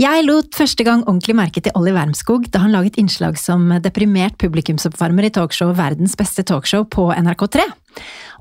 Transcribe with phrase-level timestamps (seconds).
[0.00, 4.38] Jeg lot første gang ordentlig merke til Olli Wermskog da han laget innslag som deprimert
[4.40, 7.66] publikumsoppvarmer i talkshowet Verdens beste talkshow på NRK3.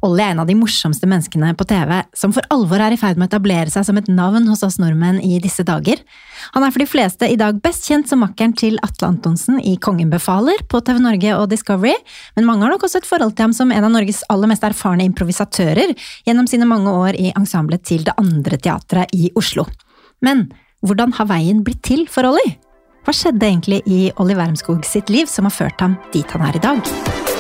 [0.08, 3.20] Olli er en av de morsomste menneskene på TV, som for alvor er i ferd
[3.20, 6.00] med å etablere seg som et navn hos oss nordmenn i disse dager.
[6.54, 9.76] Han er for de fleste i dag best kjent som makkeren til Atle Antonsen i
[9.84, 11.98] Kongen befaler på TV Norge og Discovery,
[12.40, 14.64] men mange har nok også et forhold til ham som en av Norges aller mest
[14.64, 15.92] erfarne improvisatører
[16.24, 19.68] gjennom sine mange år i ensemblet til Det Andre Teatret i Oslo.
[20.24, 20.48] Men
[20.86, 22.56] hvordan har veien blitt til for Ollie?
[23.04, 26.60] Hva skjedde egentlig i Olli Wermskog sitt liv som har ført ham dit han er
[26.60, 27.39] i dag?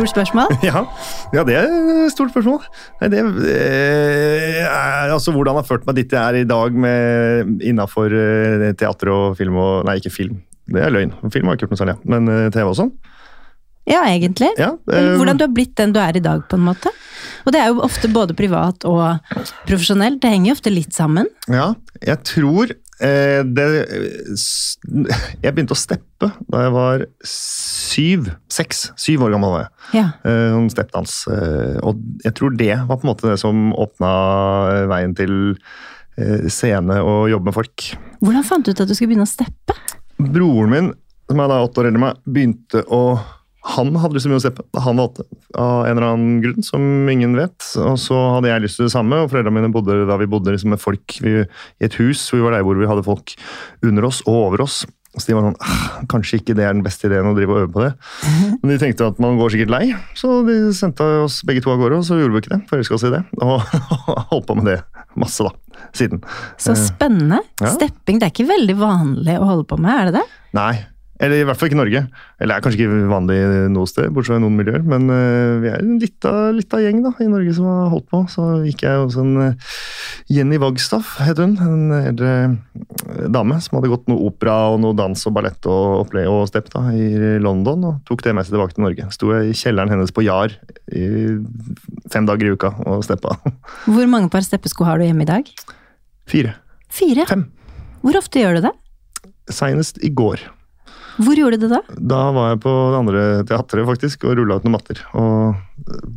[0.00, 0.54] Stort spørsmål?
[0.70, 0.80] Ja,
[1.34, 1.66] ja, det er
[2.06, 2.62] et stort spørsmål.
[3.02, 3.20] Nei, det
[3.52, 8.14] eh, er altså hvordan jeg har ført meg dit jeg er i dag med innafor
[8.16, 10.40] eh, teater og film og Nei, ikke film.
[10.70, 11.12] Det er løgn.
[11.34, 12.94] Film har ikke gjort noe særlig, men eh, TV og sånn.
[13.90, 14.48] Ja, egentlig.
[14.60, 16.92] Ja, eh, Hvordan du har blitt den du er i dag, på en måte.
[17.46, 19.34] Og det er jo ofte både privat og
[19.68, 20.20] profesjonelt.
[20.22, 21.28] Det henger jo ofte litt sammen.
[21.50, 21.70] Ja,
[22.04, 23.66] jeg tror eh, det
[25.42, 29.54] Jeg begynte å steppe da jeg var syv, seks, syv år gammel.
[29.54, 29.70] var jeg.
[30.00, 30.06] Ja.
[30.28, 31.14] Eh, Om steppdans.
[31.32, 34.10] Eh, Og jeg tror det var på en måte det som åpna
[34.74, 35.34] eh, veien til
[36.20, 37.90] eh, scene og jobbe med folk.
[38.20, 39.76] Hvordan fant du ut at du skulle begynne å steppe?
[40.20, 40.90] Broren min,
[41.30, 43.02] som er da åtte år eldre enn meg, begynte å
[43.74, 45.24] Han hadde lyst til å begynne å steppe han var åtte,
[45.60, 47.58] av en eller annen grunn som ingen vet.
[47.84, 50.54] Og så hadde jeg lyst til det samme, og foreldrene mine bodde da vi bodde
[50.54, 53.34] liksom med folk vi, i et hus hvor vi var der hvor vi hadde folk
[53.84, 54.82] under oss og over oss.
[55.10, 57.64] Så de var sånn «Ah, Kanskje ikke det er den beste ideen å drive og
[57.64, 57.90] øve på det.
[58.62, 59.82] Men de tenkte at man går sikkert lei,
[60.16, 62.60] så de sendte oss begge to av gårde, og så gjorde vi ikke det.
[62.70, 63.24] Forelska oss i det.
[63.42, 63.58] Og
[64.30, 64.78] holdt på med det
[65.18, 65.82] masse, da.
[65.96, 66.22] Siden.
[66.60, 67.40] Så spennende.
[67.58, 67.72] ja.
[67.74, 70.24] Stepping det er ikke veldig vanlig å holde på med, er det det?
[70.56, 70.72] Nei.
[71.20, 72.00] Eller i hvert fall ikke Norge.
[72.40, 73.36] Eller er kanskje ikke vanlig
[73.74, 74.84] noe sted, bortsett fra i noen miljøer.
[74.88, 78.22] Men eh, vi er en lita, lita gjeng da, i Norge som har holdt på.
[78.32, 79.74] Så gikk jeg hos en uh,
[80.32, 81.58] Jenny Wagstaff, het hun.
[81.60, 86.06] En eldre eh, dame som hadde gått noe opera og noe dans og ballett og,
[86.06, 87.84] opple- og step da, i London.
[87.90, 89.08] Og tok det med seg tilbake til Norge.
[89.12, 90.54] Sto jeg i kjelleren hennes på Jar
[90.88, 91.04] i
[92.10, 93.36] fem dager i uka og steppa.
[93.92, 95.52] Hvor mange par steppesko har du hjemme i dag?
[96.30, 96.56] Fire.
[96.88, 97.28] Fire.
[97.28, 97.44] Fem.
[98.00, 98.72] Hvor ofte gjør du det?
[99.52, 100.40] Seinest i går.
[101.18, 101.80] Hvor gjorde du det da?
[102.14, 105.02] Da var jeg på det andre teatret faktisk, og rulla ut noen matter.
[105.18, 105.56] Og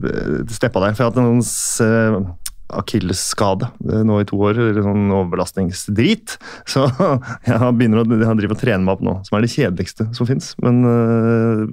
[0.09, 0.95] eh, steppa der.
[0.95, 1.43] For jeg hadde hatt en
[1.87, 2.31] eh,
[2.79, 4.59] akillesskade eh, nå i to år.
[4.69, 6.37] Eller sånn overbelastningsdrit.
[6.73, 9.51] Så jeg begynner å, jeg har driver og trener meg opp nå, som er det
[9.53, 10.53] kjedeligste som fins.
[10.63, 11.63] Men eh,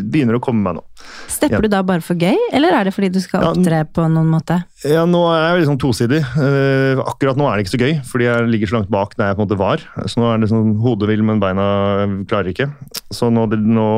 [0.00, 0.84] begynner å komme meg nå.
[1.30, 1.64] Stepper Ja.
[1.64, 4.62] du da bare for gøy, eller er det fordi du skal Ja, på noen måte?
[4.84, 6.20] Ja, nå er jeg liksom tosidig.
[6.20, 9.30] Eh, akkurat nå er det ikke så gøy, fordi jeg ligger så langt bak der
[9.32, 9.84] jeg på en måte var.
[10.10, 11.66] Så nå er det sånn hodet vil, men beina
[12.28, 12.68] klarer ikke.
[13.14, 13.88] Så nå, det, nå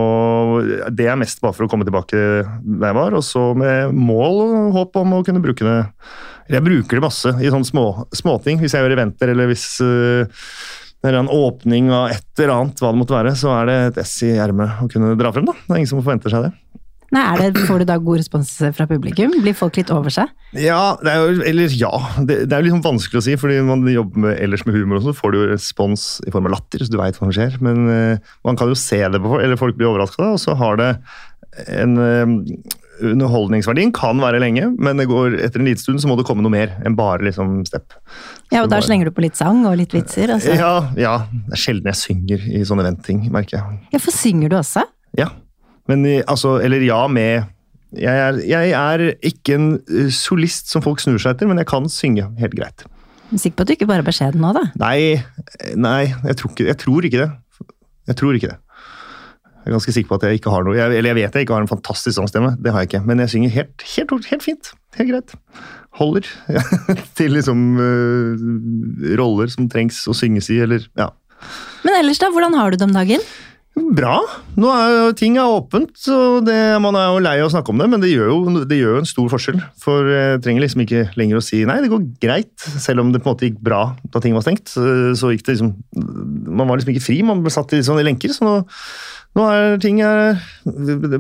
[0.96, 4.42] Det er mest bare for å komme tilbake der jeg var, og så med mål
[4.46, 5.78] og håp om å kunne bruke det
[6.52, 8.60] Jeg bruker det masse i sånne små, småting.
[8.62, 10.44] Hvis jeg gjør eventer, eller hvis uh,
[11.02, 13.80] det er en åpning av et eller annet, hva det måtte være, så er det
[13.90, 15.48] et ess i ermet å kunne dra frem.
[15.48, 15.56] da.
[15.66, 16.54] Det er ingen som forventer seg det.
[17.14, 19.30] Nei, er det, Får du da god respons fra publikum?
[19.44, 20.32] Blir folk litt over seg?
[20.58, 21.92] Ja, det er jo, eller ja.
[22.18, 24.98] Det, det er jo sånn vanskelig å si, fordi man jobber med, ellers med humor,
[24.98, 27.36] og så får du jo respons i form av latter, så du veit hva som
[27.36, 27.60] skjer.
[27.62, 30.58] Men uh, man kan jo se det på folk, eller folk blir overraska, og så
[30.58, 30.90] har det
[31.72, 32.32] en eh,
[33.04, 36.44] Underholdningsverdien kan være lenge, men det går, etter en liten stund så må det komme
[36.44, 37.96] noe mer enn bare liksom step.
[38.52, 40.32] Ja, og Da slenger du på litt sang og litt vitser?
[40.36, 40.54] Altså.
[40.56, 41.16] Ja, ja.
[41.48, 43.82] Det er sjelden jeg synger i sånne eventting, merker jeg.
[43.94, 44.86] Ja, For synger du også?
[45.18, 45.30] Ja.
[45.90, 47.46] Men altså, eller ja med
[47.96, 51.68] jeg er, jeg er ikke en eh, solist som folk snur seg etter, men jeg
[51.70, 52.84] kan synge helt greit.
[53.32, 54.66] Er sikker på at du ikke bare er beskjeden nå, da?
[54.78, 55.22] Nei,
[55.78, 57.30] nei jeg, tror ikke, jeg tror ikke det.
[58.06, 58.58] Jeg tror ikke det.
[59.66, 61.46] Jeg er ganske sikker på at jeg ikke har noe jeg, Eller jeg vet jeg
[61.46, 63.00] ikke har en fantastisk sangstemme, det har jeg ikke.
[63.08, 64.70] Men jeg synger helt, helt, helt fint.
[64.94, 65.34] Helt greit.
[65.98, 66.28] Holder
[67.18, 68.46] til liksom uh,
[69.18, 71.10] roller som trengs å synges i, eller ja.
[71.82, 72.30] Men ellers, da?
[72.30, 73.26] Hvordan har du det om dagen?
[73.76, 74.14] Bra.
[74.56, 77.74] Nå er jo ting er åpent, så det, man er jo lei av å snakke
[77.74, 79.58] om det, men det gjør, jo, det gjør jo en stor forskjell.
[79.82, 83.20] For jeg trenger liksom ikke lenger å si nei, det går greit, selv om det
[83.20, 83.82] på en måte gikk bra
[84.14, 84.70] da ting var stengt.
[84.72, 84.86] Så,
[85.18, 85.74] så gikk det liksom
[86.56, 88.32] Man var liksom ikke fri, man ble satt i sånne lenker.
[88.32, 88.56] Så nå,
[89.36, 90.38] nå er ting er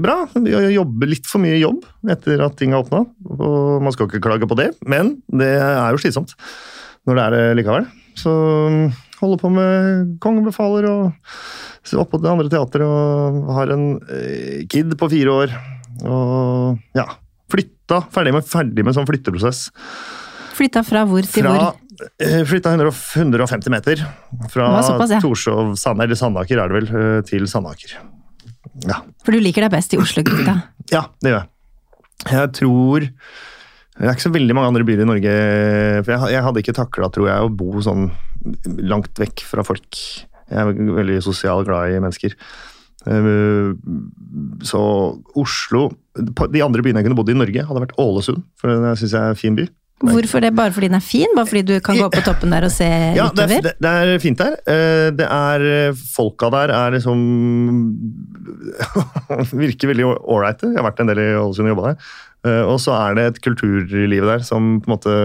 [0.00, 0.22] bra.
[0.32, 4.24] Vi jobber litt for mye jobb etter at ting er åpna, og man skal ikke
[4.24, 6.32] klage på det, men det er jo slitsomt
[7.06, 7.84] når det er det likevel.
[8.16, 8.32] Så
[9.20, 13.86] holder på med Kongen befaler og oppå opp på det andre teatret og har en
[14.10, 15.54] eh, kid på fire år.
[16.02, 17.06] Og ja,
[17.52, 18.02] flytta.
[18.12, 19.68] Ferdig med, ferdig med sånn flytteprosess.
[20.56, 21.82] Flytta fra hvor til Fra hvor?
[22.48, 24.02] Flytta 150 meter
[24.52, 25.20] fra ja.
[25.22, 27.96] Torshov, Sand, eller Sandaker er det vel, eh, til Sandaker.
[28.84, 29.00] Ja.
[29.24, 30.56] For du liker deg best i Oslo-gutta.
[30.96, 31.52] ja, det gjør jeg.
[32.26, 35.32] Jeg tror Det er ikke så veldig mange andre byer i Norge
[36.00, 38.08] For jeg, jeg hadde ikke takla, tror jeg, å bo sånn
[38.86, 39.98] langt vekk fra folk.
[40.46, 42.36] Jeg er veldig sosial, glad i mennesker.
[43.06, 43.72] Eh,
[44.66, 44.80] Så
[45.38, 48.94] Oslo De andre byene jeg kunne bodd i i Norge, hadde vært Ålesund, for det
[49.00, 49.66] syns jeg er en fin by.
[50.04, 50.50] Hvorfor det?
[50.52, 51.30] Bare fordi den er fin?
[51.36, 52.84] Bare fordi du kan gå på toppen der og se
[53.16, 53.62] Ja, det er, utover?
[53.64, 54.56] det, det er fint der.
[54.68, 57.22] Eh, Det er Folka der er liksom
[59.56, 60.70] Virker veldig ålreite.
[60.72, 62.08] Jeg har vært en del i Ålesund og jobba der.
[62.46, 65.16] Eh, Og så er det et kulturliv der som på en måte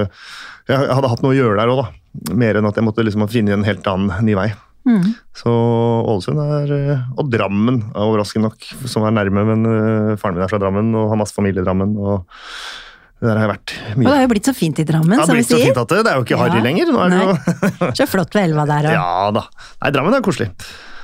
[0.72, 2.36] Jeg hadde hatt noe å gjøre der òg, da.
[2.36, 4.50] Mer enn at jeg måtte liksom finne en helt annen ny vei.
[4.88, 5.12] Mm.
[5.38, 5.52] Så
[6.10, 9.44] Ålesund er eh, Og Drammen, er overraskende nok, som er nærme.
[9.52, 11.98] Men eh, faren min er fra Drammen og har masse familie i Drammen.
[12.00, 12.24] og
[13.22, 15.44] der har vært Og det har jo blitt så fint i Drammen, Det som vi
[15.46, 15.66] sier.
[15.70, 16.64] fint at det, det er jo ikke harry Ja.
[16.66, 16.94] lenger.
[17.06, 18.96] Er det jo Så flott ved elva der òg.
[18.98, 19.44] Ja da.
[19.84, 20.50] Nei, Drammen er koselig.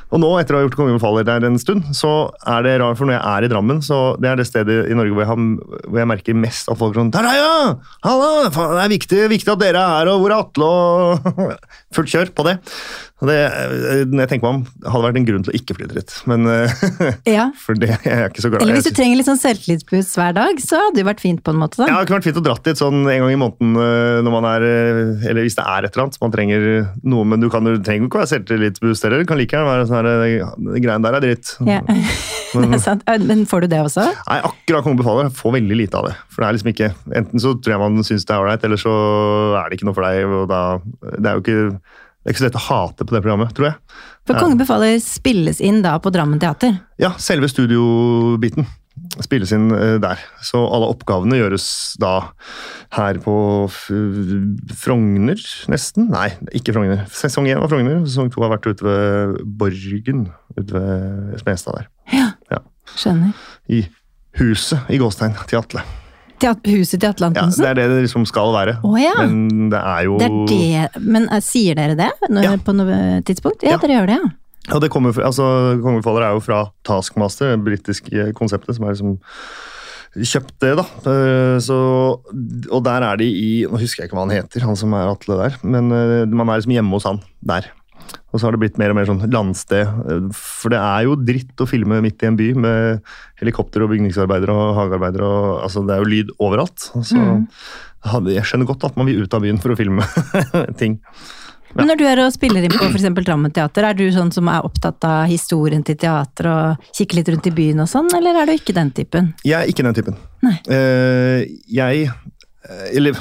[0.08, 2.96] Og nå, etter å ha gjort Kongen befaler der en stund, så er det rart,
[2.96, 5.28] for når jeg er i Drammen, så det er det stedet i Norge hvor jeg,
[5.28, 7.74] har, hvor jeg merker mest at folk er sånn Der er jeg, ja!
[8.08, 8.30] Halla!
[8.48, 10.70] Det er viktig, viktig at dere er her, og hvor er Atle?
[10.72, 11.52] Og
[11.98, 12.56] fullt kjør på det.
[13.18, 13.38] Og det.
[14.12, 16.12] Når jeg tenker meg om, hadde vært en grunn til å ikke flytte dit.
[16.30, 16.84] Men eh,
[17.26, 17.48] Ja.
[17.64, 20.36] For det jeg er ikke så glad Eller hvis du trenger litt sånn selvtillitspuss hver
[20.38, 22.04] dag, så hadde det vært fint på en måte, Ja, da.
[22.04, 24.50] det kunne vært fint å dratt dit sånn en gang i måneden eh, når man
[24.52, 26.68] er eh, Eller hvis det er et eller annet man trenger
[27.10, 29.24] noe, men du, kan, du trenger jo ikke være selvtillitspuss heller.
[29.24, 31.56] Det kan like gjerne være sånn her Greien der er dritt.
[31.66, 31.82] Ja.
[32.58, 33.04] Det er sant.
[33.28, 34.06] Men får du det også?
[34.30, 36.14] Nei, akkurat Kongen befaler får veldig lite av det.
[36.32, 36.88] For det er liksom ikke
[37.20, 38.94] Enten så tror jeg man syns det er ålreit, eller så
[39.60, 40.36] er det ikke noe for deg.
[40.38, 40.62] og da,
[41.18, 43.70] Det er jo ikke det er ikke så lett å hate på det programmet, tror
[43.70, 44.00] jeg.
[44.28, 46.74] For Kongen befaler spilles inn da på Drammen teater.
[47.00, 48.68] Ja, selve studiobiten
[49.24, 50.20] spilles inn eh, der.
[50.44, 51.68] Så alle oppgavene gjøres
[52.04, 52.34] da
[52.98, 53.36] her på
[53.72, 55.40] Frogner,
[55.72, 56.10] nesten.
[56.12, 57.06] Nei, ikke Frogner.
[57.16, 60.26] Sesong én var Frogner, sesong to har vært ute ved Borgen.
[60.58, 61.88] Ute ved Smestad der.
[62.52, 62.60] Ja,
[62.98, 63.32] skjønner.
[63.72, 63.86] I
[64.42, 65.86] huset i gåstegn til Atle.
[66.68, 68.78] Huset til Atle Ja, det er det det liksom skal være.
[68.86, 69.14] Oh, ja.
[69.26, 72.58] Men det er jo Det er det, men eh, sier dere det når, Ja.
[72.58, 73.64] på noe tidspunkt?
[73.64, 73.78] Ja, Ja.
[73.78, 74.30] dere gjør det, ja.
[74.68, 79.18] Ja, det kommer altså, Kongen er jo fra Taskmaster, det britiske konseptet, som er liksom
[80.18, 80.86] kjøpt det, da.
[81.08, 81.78] Eh, Så,
[82.72, 85.08] og der er de i Nå husker jeg ikke hva han heter, han som er
[85.12, 87.72] Atle der, men eh, man er liksom hjemme hos han der.
[88.32, 90.32] Og så har det blitt mer og mer sånn landsted.
[90.36, 93.02] For det er jo dritt å filme midt i en by med
[93.42, 95.28] helikopter og bygningsarbeidere og hagearbeidere.
[95.28, 96.90] Og, altså, det er jo lyd overalt.
[97.02, 97.48] Så Mm.
[98.32, 100.06] jeg skjønner godt at man vil ut av byen for å filme
[100.82, 101.00] ting.
[101.76, 103.08] Men når du er og spiller inn på f.eks.
[103.26, 107.30] Drammen teater, er du sånn som er opptatt av historien til teater og kikker litt
[107.34, 109.34] rundt i byen og sånn, eller er du ikke den typen?
[109.46, 110.18] Jeg er ikke den typen.
[110.46, 110.56] Nei.
[110.70, 112.10] Uh, jeg
[112.94, 113.16] Eller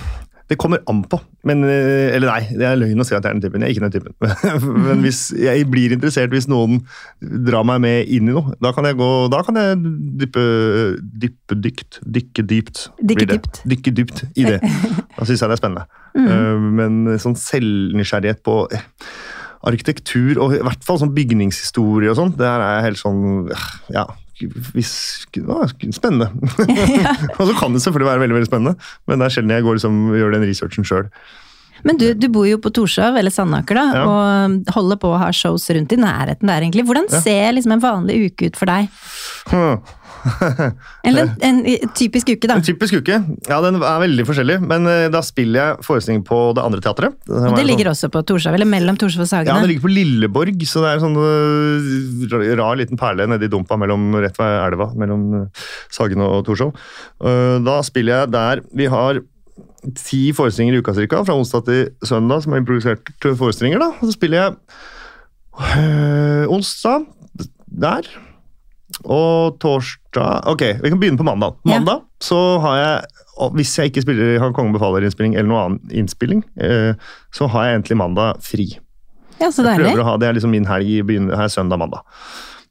[0.46, 1.18] det kommer an på.
[1.46, 3.64] Men, eh, eller nei, det er løgn å si at jeg er den typen.
[3.64, 4.74] Jeg er ikke den typen.
[4.86, 6.80] Men hvis jeg blir interessert hvis noen
[7.20, 9.80] drar meg med inn i noe, da kan jeg gå, da kan jeg
[10.22, 10.44] dyppe,
[11.24, 12.84] dyppe dykt, dykke dypt.
[13.02, 13.62] Dykke dypt.
[13.66, 14.60] Dykke dypt i det.
[14.62, 16.04] Da syns jeg det er spennende.
[16.14, 16.28] Mm.
[16.30, 18.86] Eh, Men sånn selvnysgjerrighet på eh,
[19.66, 23.26] arkitektur, og i hvert fall sånn bygningshistorie og sånn, der er jeg helt sånn
[23.90, 24.06] Ja,
[24.74, 24.92] hvis,
[25.36, 25.64] ja,
[25.96, 26.28] spennende.
[27.38, 28.76] og så kan det selvfølgelig være veldig veldig spennende,
[29.08, 31.10] men det er sjelden jeg går liksom, gjør den researchen sjøl.
[31.86, 34.04] Men du, du bor jo på Torshov, eller Sandaker, da, Ja.
[34.08, 36.86] og holder på å ha shows rundt i nærheten der, egentlig.
[36.88, 37.20] Hvordan Ja.
[37.20, 38.88] ser liksom en vanlig uke ut for deg?
[41.06, 42.56] Eller en, en typisk uke, da.
[42.58, 43.18] En typisk uke.
[43.48, 47.16] Ja, den er veldig forskjellig, men eh, da spiller jeg forestilling på det andre teatret.
[47.30, 49.54] Og det ligger også på Torshov, eller mellom Torshov og Sagene?
[49.54, 53.50] Ja, det ligger på Lilleborg, så det er en sånn øh, rar liten perle nedi
[53.52, 55.64] dumpa mellom, rett ved elva mellom øh,
[55.94, 56.74] Sagene og Torshov.
[57.66, 59.18] Da spiller jeg der Vi har
[59.94, 63.78] ti forestillinger i uka cirka, fra onsdag til søndag, som er improviserte forestillinger.
[63.82, 63.92] da.
[64.00, 64.54] Og så spiller jeg
[65.78, 67.06] øh, onsdag
[67.66, 68.08] der.
[69.04, 71.56] Og torsdag Ok, vi kan begynne på mandag.
[71.64, 71.76] Ja.
[71.78, 73.06] Mandag så har jeg
[73.52, 76.94] Hvis jeg ikke spiller har Kongen befaler-innspilling eller noen annen innspilling, øh,
[77.36, 78.78] så har jeg egentlig mandag fri.
[79.40, 79.90] Ja, så Jeg deilig.
[79.92, 82.00] prøver å ha, Det er liksom min helg i byen, her søndag-mandag.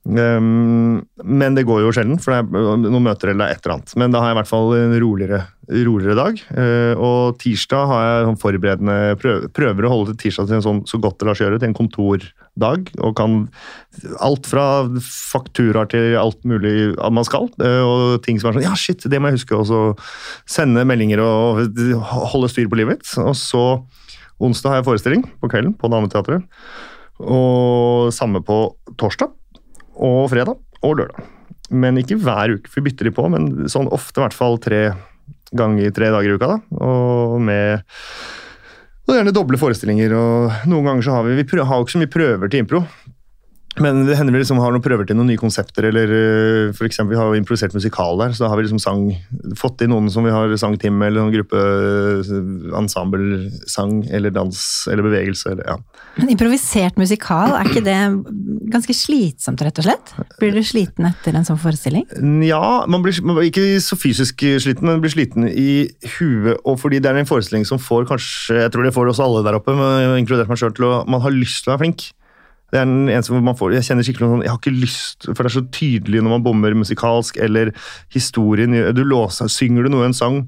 [0.05, 3.93] Um, men det går jo sjelden, for det er noen møter eller et eller annet.
[3.97, 5.39] Men da har jeg i hvert fall en roligere,
[5.73, 6.41] roligere dag.
[6.53, 10.99] Uh, og tirsdag har jeg sånn forberedende prøver, å holde tirsdag til en sånn, så
[11.01, 12.91] godt det lar seg gjøre, til en kontordag.
[13.01, 13.37] Og kan
[14.27, 14.65] alt fra
[15.01, 17.49] fakturaer til alt mulig man skal.
[17.63, 19.57] uh, og ting som er sånn Ja, shit, det må jeg huske.
[19.57, 19.79] Og så
[20.45, 21.79] sende meldinger og
[22.35, 23.15] holde styr på livet mitt.
[23.25, 23.63] Og så
[24.37, 26.45] onsdag har jeg forestilling på kvelden på Dameteatret.
[27.25, 28.59] Og samme på
[28.99, 29.33] torsdag
[29.95, 31.27] og fredag og lørdag.
[31.73, 34.59] Men ikke hver uke, for vi bytter de på, men sånn ofte i hvert fall
[34.61, 34.81] tre
[35.55, 36.47] ganger tre dager i uka.
[36.55, 37.81] da, Og med
[39.05, 40.13] Og gjerne doble forestillinger.
[40.17, 42.85] og Noen ganger så har vi Vi har jo ikke så mye prøver til impro.
[43.83, 46.87] Men det hender vi liksom har noen prøver til noen nye konsepter, eller øh, for
[46.87, 49.03] eksempel vi har jo improvisert musikal der, så da har vi liksom sang,
[49.59, 51.59] fått inn noen som vi har sangtime eller noen gruppe
[52.79, 55.51] ensemblesang eller dans eller bevegelse.
[55.51, 56.07] Eller, ja.
[56.15, 57.99] Men improvisert musikal, er ikke det
[58.71, 60.15] ganske slitsomt, rett og slett?
[60.39, 62.07] Blir du sliten etter en sånn forestilling?
[62.47, 66.61] Ja, man blir, man blir ikke så fysisk sliten, men blir sliten i huet.
[66.63, 69.43] Og fordi det er en forestilling som får kanskje Jeg tror det får oss alle
[69.45, 69.75] der oppe,
[70.15, 72.13] inkludert meg sjøl, til å Man har lyst til å være flink.
[72.75, 75.29] Det er den eneste hvor man får, Jeg kjenner skikkelig sånn, jeg har ikke lyst,
[75.31, 77.71] for det er så tydelig når man bommer musikalsk, eller
[78.11, 80.41] historien du låser, Synger du noe i en sang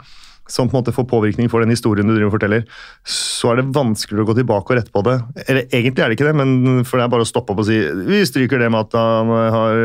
[0.48, 2.64] som på en måte får påvirkning for den historien du driver og forteller,
[3.04, 5.18] så er det vanskeligere å gå tilbake og rette på det.
[5.46, 7.68] Eller egentlig er det ikke det, men for det er bare å stoppe opp og
[7.68, 9.82] si vi stryker det med at han har,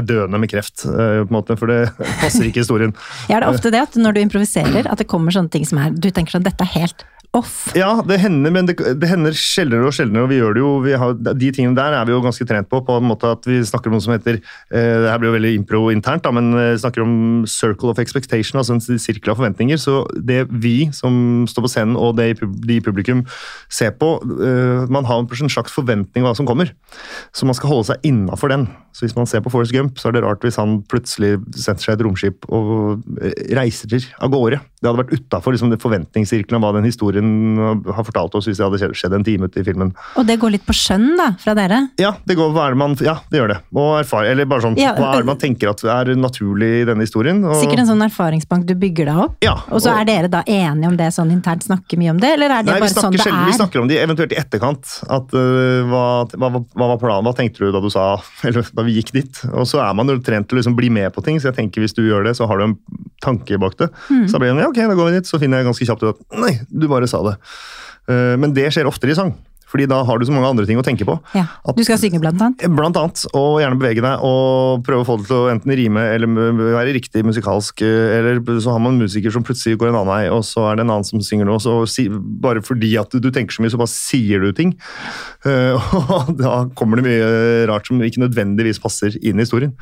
[0.00, 1.82] er døende med kreft, eh, på en måte, for det
[2.22, 2.96] passer ikke historien.
[3.28, 5.80] Ja, det er ofte det at når du improviserer, at det kommer sånne ting som
[5.82, 7.04] er Du tenker sånn dette er helt
[7.36, 7.68] off?
[7.76, 10.24] Ja, det hender, men det, det hender sjeldnere og sjeldnere.
[10.24, 10.70] og vi gjør det jo,
[11.02, 12.80] har, De tingene der er vi jo ganske trent på.
[12.84, 15.36] på en måte at Vi snakker om noe som heter eh, det her blir jo
[15.36, 19.40] veldig impro internt, da, men vi snakker om circle of expectation, altså en sirkel av
[19.40, 19.80] forventninger.
[19.80, 23.24] Så det vi som står på scenen og det de publikum
[23.68, 26.72] ser på, eh, man har en slags forventning av hva som kommer.
[27.36, 28.68] Så man skal holde seg innafor den.
[28.98, 31.84] Så hvis man ser på Forest Gump, så er det rart hvis han plutselig setter
[31.84, 33.04] seg i et romskip og
[33.54, 34.58] reiser av gårde.
[34.78, 37.30] Det hadde vært utafor liksom, forventningssirkelen av hva den historien
[37.86, 39.92] har fortalt oss hvis det hadde skjedd en time ute i filmen.
[40.18, 41.80] Og det går litt på skjønn, da, fra dere?
[41.98, 43.58] Ja, det går, hva er det man, ja, det gjør det.
[43.74, 46.84] Og erfare, eller bare sånn, ja, Hva er det man tenker at er naturlig i
[46.90, 47.40] denne historien?
[47.46, 49.38] Og, sikkert en sånn erfaringsbank du bygger deg opp?
[49.46, 52.34] Ja, og så er dere da enige om det sånn internt, snakker mye om det,
[52.38, 53.40] eller er det nei, bare sånn det er?
[53.46, 54.94] Vi snakker om det eventuelt i etterkant.
[55.06, 58.08] At, uh, hva, hva, hva, var planen, hva tenkte du da du sa
[58.48, 59.40] Eller da vi gikk dit?
[59.52, 61.58] Og så er man jo trent til å liksom bli med på ting, så jeg
[61.60, 62.78] tenker hvis du gjør det, så har du en
[63.24, 63.90] tanke bak det.
[64.08, 64.24] Mm.
[64.26, 66.06] Så da blir det ja, ok, da går vi dit, så finner jeg ganske kjapt
[66.06, 67.36] ut at nei, du bare sa det.
[68.08, 69.34] Uh, men det skjer oftere i sang.
[69.68, 71.18] Fordi da har du så mange andre ting å tenke på.
[71.36, 71.46] Ja,
[71.76, 72.64] Du skal synge blant annet?
[72.72, 76.04] Blant annet, og gjerne bevege deg og prøve å få det til å enten rime
[76.14, 77.84] eller være riktig musikalsk.
[77.84, 80.78] Eller så har man en musiker som plutselig går en annen vei, og så er
[80.78, 81.60] det en annen som synger noe.
[81.62, 84.74] Så si, bare fordi at du, du, tenker så mye, så bare sier du ting.
[85.46, 85.76] Uh,
[86.18, 89.76] og da kommer det mye rart som ikke nødvendigvis passer inn i historien.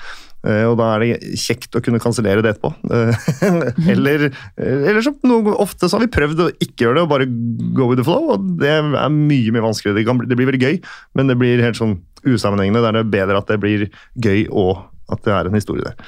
[0.46, 2.70] Uh, og da er det kjekt å kunne kansellere det etterpå.
[2.86, 3.26] Uh,
[3.92, 4.28] eller,
[4.62, 7.28] eller som noe, ofte så har vi prøvd å ikke gjøre det og bare
[7.76, 10.00] go with the flow, og det er mye mye vanskeligere.
[10.00, 10.80] Det, kan, det blir veldig gøy,
[11.18, 12.82] men det blir helt sånn usammenhengende.
[12.84, 13.88] Da er det bedre at det blir
[14.22, 15.98] gøy og at det er en historie der.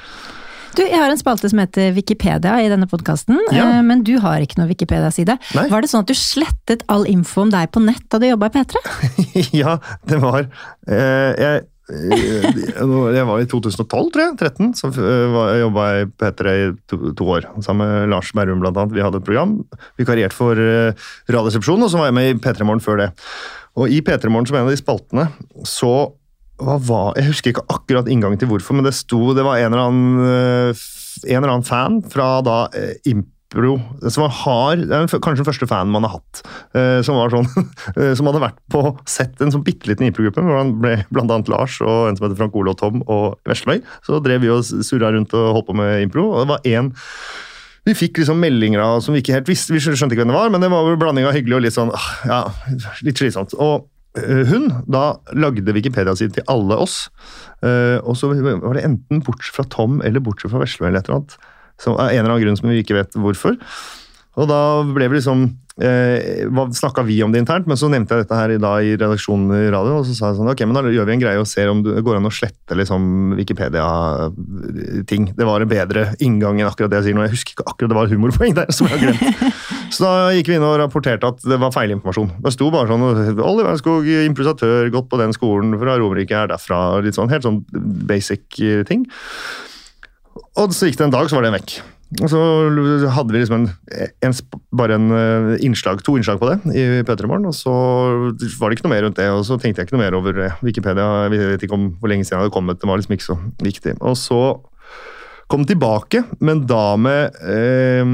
[0.77, 3.81] Du, Jeg har en spalte som heter Wikipedia i denne podkasten, Ja.
[3.81, 5.35] men du har ikke noe Wikipedia-side.
[5.55, 8.51] Var det sånn at du slettet all info om deg på nett da du jobba
[8.51, 8.83] i P3?
[9.61, 14.35] ja, det var eh, jeg, eh, jeg var i 2012, tror jeg.
[14.37, 14.73] 13.
[14.77, 17.47] Så jobba jeg på i P3 i to, to år.
[17.65, 18.95] Sammen med Lars Berrum, blant annet.
[18.97, 19.57] Vi hadde et program.
[19.99, 23.09] Vikariert for eh, Radioresepsjonen, og så var jeg med i P3 Morgen før det.
[23.79, 25.27] Og i P3 Morgen, som en av de spaltene,
[25.67, 25.93] så
[26.59, 29.71] hva var, Jeg husker ikke akkurat inngangen til hvorfor, men det sto Det var en
[29.71, 30.81] eller annen, eh,
[31.29, 32.97] en eller annen fan fra da eh,
[33.49, 33.79] Impro
[34.09, 36.41] som var hard, kanskje den første fanen man har hatt.
[36.77, 37.47] eh, Som var sånn,
[37.97, 41.49] eh, som hadde vært på sett en sånn bitte liten improgruppe, hvor han ble annet
[41.49, 43.81] Lars og en som heter Frank Ole og Tom og Veslemøy.
[44.05, 46.27] Så drev vi og surra rundt og holdt på med impro.
[46.33, 46.93] og det var en
[47.87, 50.37] vi fikk liksom meldinger av som vi ikke helt visste, vi skjønte ikke hvem det
[50.37, 52.41] var, men det var en blanding av hyggelig og litt sånn, ah, ja,
[53.07, 53.55] litt slitsomt.
[53.57, 53.87] Og
[54.19, 57.07] eh, hun da lagde Wikipedia-siden til alle oss,
[57.63, 61.23] og så var det enten bortsett fra Tom eller bortsett fra Vesle eller et eller
[61.23, 61.39] annet.
[61.79, 63.57] Som av en eller annen grunn som vi ikke vet hvorfor.
[64.39, 65.47] Og da ble vi liksom
[65.83, 66.45] eh,
[66.75, 69.51] Snakka vi om det internt, men så nevnte jeg dette her i, dag i redaksjonen
[69.57, 69.99] i radioen.
[69.99, 71.81] Og så sa jeg sånn, ok, men da gjør vi en greie og ser om
[71.85, 75.31] det går an å slette liksom Wikipedia-ting.
[75.37, 77.25] Det var en bedre inngang enn akkurat det jeg sier nå.
[77.27, 79.59] Jeg husker ikke akkurat det var humorpoeng der som jeg har glemt.
[79.95, 82.35] Så da gikk vi inn og rapporterte at det var feilinformasjon.
[82.45, 86.99] Det sto bare sånn Oliver Skog, improvisatør, gått på den skolen fra Romerike, er derfra.
[87.01, 87.63] Litt sånn, helt sånn
[88.07, 89.07] basic eh, ting.
[90.59, 91.79] Og så gikk det en dag, så var den vekk.
[92.17, 92.39] Og så
[93.13, 93.67] hadde vi liksom en,
[94.25, 94.33] en,
[94.73, 97.73] bare en eh, innslag, to innslag på det i P3 Morgen, og så
[98.57, 99.27] var det ikke noe mer rundt det.
[99.29, 101.05] Og så tenkte jeg ikke noe mer over eh, Wikipedia.
[101.27, 103.37] Jeg vet ikke om hvor lenge siden jeg hadde kommet, det var liksom ikke så
[103.61, 103.93] viktig.
[104.01, 104.41] Og så
[105.49, 108.11] kom tilbake, men da med eh,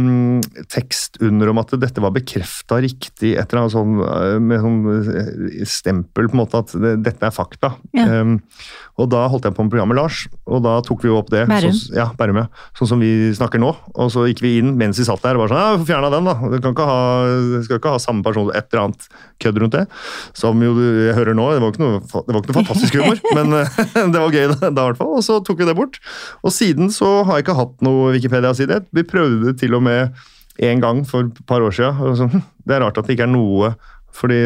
[0.72, 4.80] tekst under om at dette var bekrefta riktig, et eller annet sånn eh, med sånn
[4.94, 7.74] eh, stempel, på en måte, at det, dette er fakta.
[7.96, 8.08] Ja.
[8.22, 8.38] Um,
[8.96, 11.44] og da holdt jeg på med programmet Lars, og da tok vi jo opp det.
[11.50, 11.74] Bærum.
[11.76, 12.46] Så, ja, Bærum, ja.
[12.80, 13.74] Sånn som vi snakker nå.
[14.00, 16.12] Og så gikk vi inn mens vi satt der og bare sånn Ja, får fjerna
[16.14, 16.36] den, da.
[16.40, 17.02] Du kan ikke ha,
[17.66, 19.10] skal ikke ha samme person, et eller annet
[19.44, 19.84] kødd rundt det.
[20.40, 23.20] Som jo jeg hører nå, det var ikke noe, det var ikke noe fantastisk humor,
[23.38, 23.84] men eh,
[24.16, 25.12] det var gøy da i hvert fall.
[25.20, 26.00] Og så tok vi det bort.
[26.48, 28.82] Og siden så har ikke hatt noe Wikipedia-side.
[28.96, 30.16] Vi prøvde det til og med
[30.64, 32.32] en gang for et par år siden.
[32.32, 33.76] Hm, det er rart at det ikke er noe
[34.16, 34.38] Fordi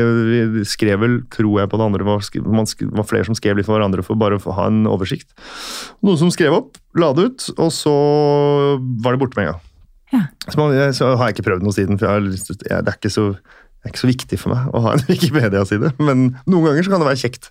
[0.50, 3.78] vi skrev vel, tror jeg på det andre, var, var flere som skrev litt for
[3.78, 5.30] hverandre for bare å ha en oversikt.
[6.02, 7.94] Noen som skrev opp, la det ut, og så
[9.04, 9.62] var det borte med en gang.
[10.10, 10.24] Ja.
[10.48, 13.28] Så, man, så har jeg ikke prøvd noe siden, for jeg, det, er ikke så,
[13.80, 15.94] det er ikke så viktig for meg å ha en Wikipedia-side.
[16.04, 17.46] Men noen ganger så kan det være kjekt.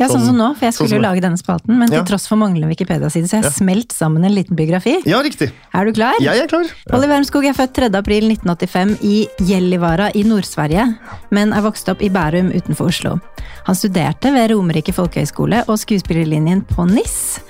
[0.00, 2.04] Ja, sånn som nå, for jeg sånn skulle jo lage denne spalten, men til Ja.
[2.08, 3.58] tross for manglende Wikipedia-side, så har jeg Ja.
[3.58, 4.96] smelt sammen en liten biografi.
[5.04, 5.50] Ja, riktig.
[5.74, 6.14] Er du klar?
[6.24, 6.64] Jeg er klar.
[6.88, 7.94] Polly Wermskog er født 3.
[8.00, 10.86] april 1985 i Gjellivara i Nord-Sverige,
[11.30, 13.20] men er vokst opp i Bærum utenfor Oslo.
[13.66, 17.40] Han studerte ved Romerike folkehøgskole og skuespillerlinjen på NIS.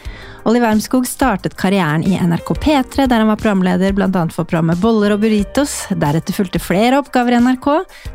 [0.45, 4.11] Olli Wermskog startet karrieren i NRK P3, der han var programleder bl.a.
[4.29, 5.87] for programmet Boller og burritos.
[5.97, 7.69] Deretter fulgte flere oppgaver i NRK,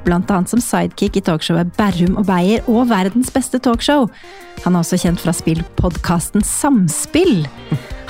[0.05, 0.37] bl.a.
[0.51, 4.05] som sidekick i talkshowet Berrum og Beyer og Verdens beste talkshow.
[4.61, 7.47] Han er også kjent fra spillpodkasten Samspill.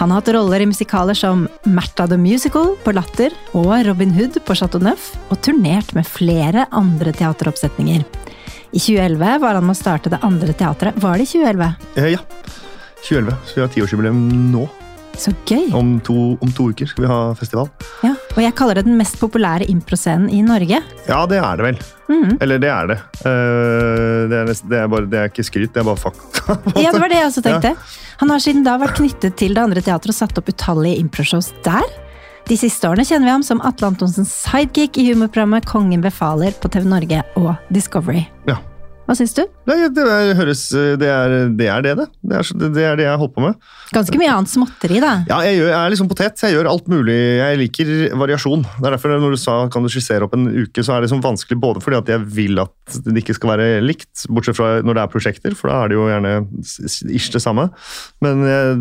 [0.02, 4.42] Han har hatt roller i musikaler som Märtha the Musical på Latter og Robin Hood
[4.44, 8.04] på Chateau Neuf, og turnert med flere andre teateroppsetninger.
[8.70, 11.00] I 2011 var han med å starte det andre teatret.
[11.00, 11.72] Var det i 2011?
[11.96, 12.26] Eh, Ja.
[13.08, 13.36] 2011.
[13.46, 14.68] Så vi har tiårsjubileum nå.
[15.20, 15.68] Så gøy!
[15.76, 17.68] Om to, om to uker skal vi ha festival.
[18.06, 20.80] Ja, og jeg kaller det den mest populære improscenen i Norge.
[21.10, 21.80] Ja, det er det vel.
[22.10, 22.38] Mm.
[22.40, 23.00] Eller det er det.
[23.26, 26.60] Uh, det, er nest, det, er bare, det er ikke skryt, det er bare fakta.
[26.84, 27.74] Ja, det var det jeg også tenkte.
[28.22, 31.52] Han har siden da vært knyttet til det andre teatret og satt opp utallige improshows
[31.68, 31.86] der.
[32.50, 36.72] De siste årene kjenner vi ham som Atle Antonsens sidekick i humorprogrammet Kongen befaler på
[36.72, 38.24] TV Norge og Discovery.
[38.50, 38.58] Ja.
[39.10, 39.40] Hva syns du?
[39.66, 42.06] Nei, det er, høres Det er det, er det, det.
[42.30, 43.56] Det er, det er det jeg holder på med.
[43.96, 45.14] Ganske mye annet småtteri, da.
[45.26, 46.44] Ja, jeg, gjør, jeg er liksom potet.
[46.46, 47.16] Jeg gjør alt mulig.
[47.40, 47.90] Jeg liker
[48.22, 48.68] variasjon.
[48.68, 51.08] Det er derfor når du sa kan du skissere opp en uke, så er det
[51.08, 54.70] liksom vanskelig både fordi at jeg vil at det ikke skal være likt, bortsett fra
[54.86, 56.38] når det er prosjekter, for da er det jo gjerne
[57.18, 57.72] ish det samme.
[58.22, 58.80] Men jeg,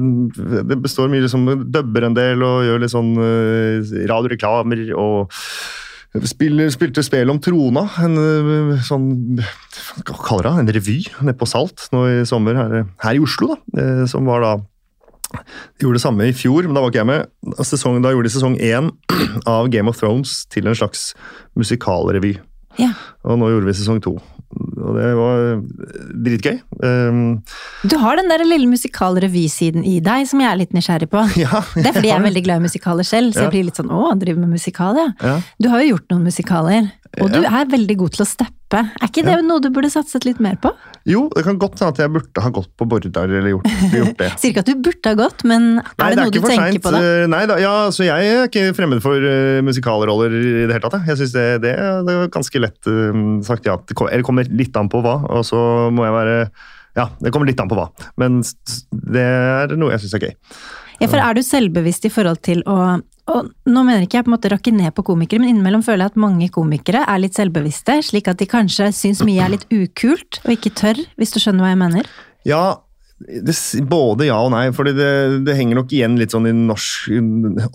[0.68, 5.38] det består mye liksom Dubber en del og gjør litt sånn eh, radioreklamer og
[6.24, 10.52] Spiller, spilte spel om trona, en øh, sånn Hva kaller det?
[10.62, 13.58] En revy nede på Salt nå i sommer her, her i Oslo.
[13.74, 14.54] da, eh, Som var da
[15.28, 17.26] de gjorde det samme i fjor, men da var ikke jeg med.
[17.60, 18.88] Sesong, da gjorde de sesong én
[19.58, 21.10] av Game of Thrones til en slags
[21.58, 22.38] musikalrevy.
[22.80, 22.94] Ja.
[23.28, 24.16] Og nå gjorde vi sesong to.
[24.56, 25.42] Og det var
[26.24, 26.54] dritgøy.
[26.80, 27.42] Um,
[27.84, 31.20] Du har den der lille musikalrevysiden i deg som jeg er litt nysgjerrig på.
[31.44, 33.48] ja, Det er fordi jeg er veldig glad i musikaler selv, så Ja.
[33.48, 35.08] jeg blir litt sånn 'å, driver med musikal', ja.
[35.20, 35.40] ja.
[35.60, 38.80] Du har jo gjort noen musikaler, og du er veldig god til å steppe.
[39.00, 40.72] Er ikke det noe du burde satset litt mer på?
[41.08, 44.18] Jo, det kan godt hende at jeg burde ha gått på Bordar eller gjort, gjort
[44.20, 44.28] det.
[44.42, 46.72] Sier ikke at du burde ha gått, men er Nei, det, noe ikke du tenker
[46.76, 46.82] sent.
[46.84, 47.00] på da?
[47.00, 50.82] Eh, Nei, da, ja, så jeg er ikke fremmed for uh, musikalroller i det hele
[50.84, 50.98] tatt.
[51.00, 51.08] jeg.
[51.14, 51.72] Jeg synes det, det,
[52.08, 53.78] det er ganske lett uh, sagt ja.
[53.88, 55.60] Det kom- eller kommer litt an på hva, og så
[55.94, 56.36] må jeg være
[56.98, 57.88] Ja, det kommer litt an på hva.
[58.20, 58.40] Men
[58.92, 60.34] det er noe jeg syns er gøy.
[60.98, 62.78] Ja, for er du selvbevisst i forhold til å
[63.28, 66.06] og nå mener ikke jeg på en måte rakke ned på komikere, men innimellom føler
[66.06, 69.68] jeg at mange komikere er litt selvbevisste, slik at de kanskje syns mye er litt
[69.68, 72.12] ukult, og ikke tør, hvis du skjønner hva jeg mener?
[72.48, 72.62] Ja,
[73.18, 73.54] det,
[73.90, 74.68] både ja og nei.
[74.74, 75.08] For det,
[75.46, 77.08] det henger nok igjen litt sånn i norsk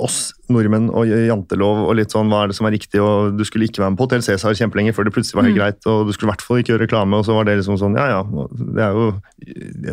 [0.01, 0.19] oss
[0.53, 3.67] nordmenn og jantelov og litt sånn hva er det som er riktig, og du skulle
[3.67, 6.15] ikke være med på Hotell Cæsar kjempelenge før det plutselig var helt greit, og du
[6.15, 8.21] skulle i hvert fall ikke gjøre reklame, og så var det liksom sånn ja ja,
[8.23, 9.09] det er jo,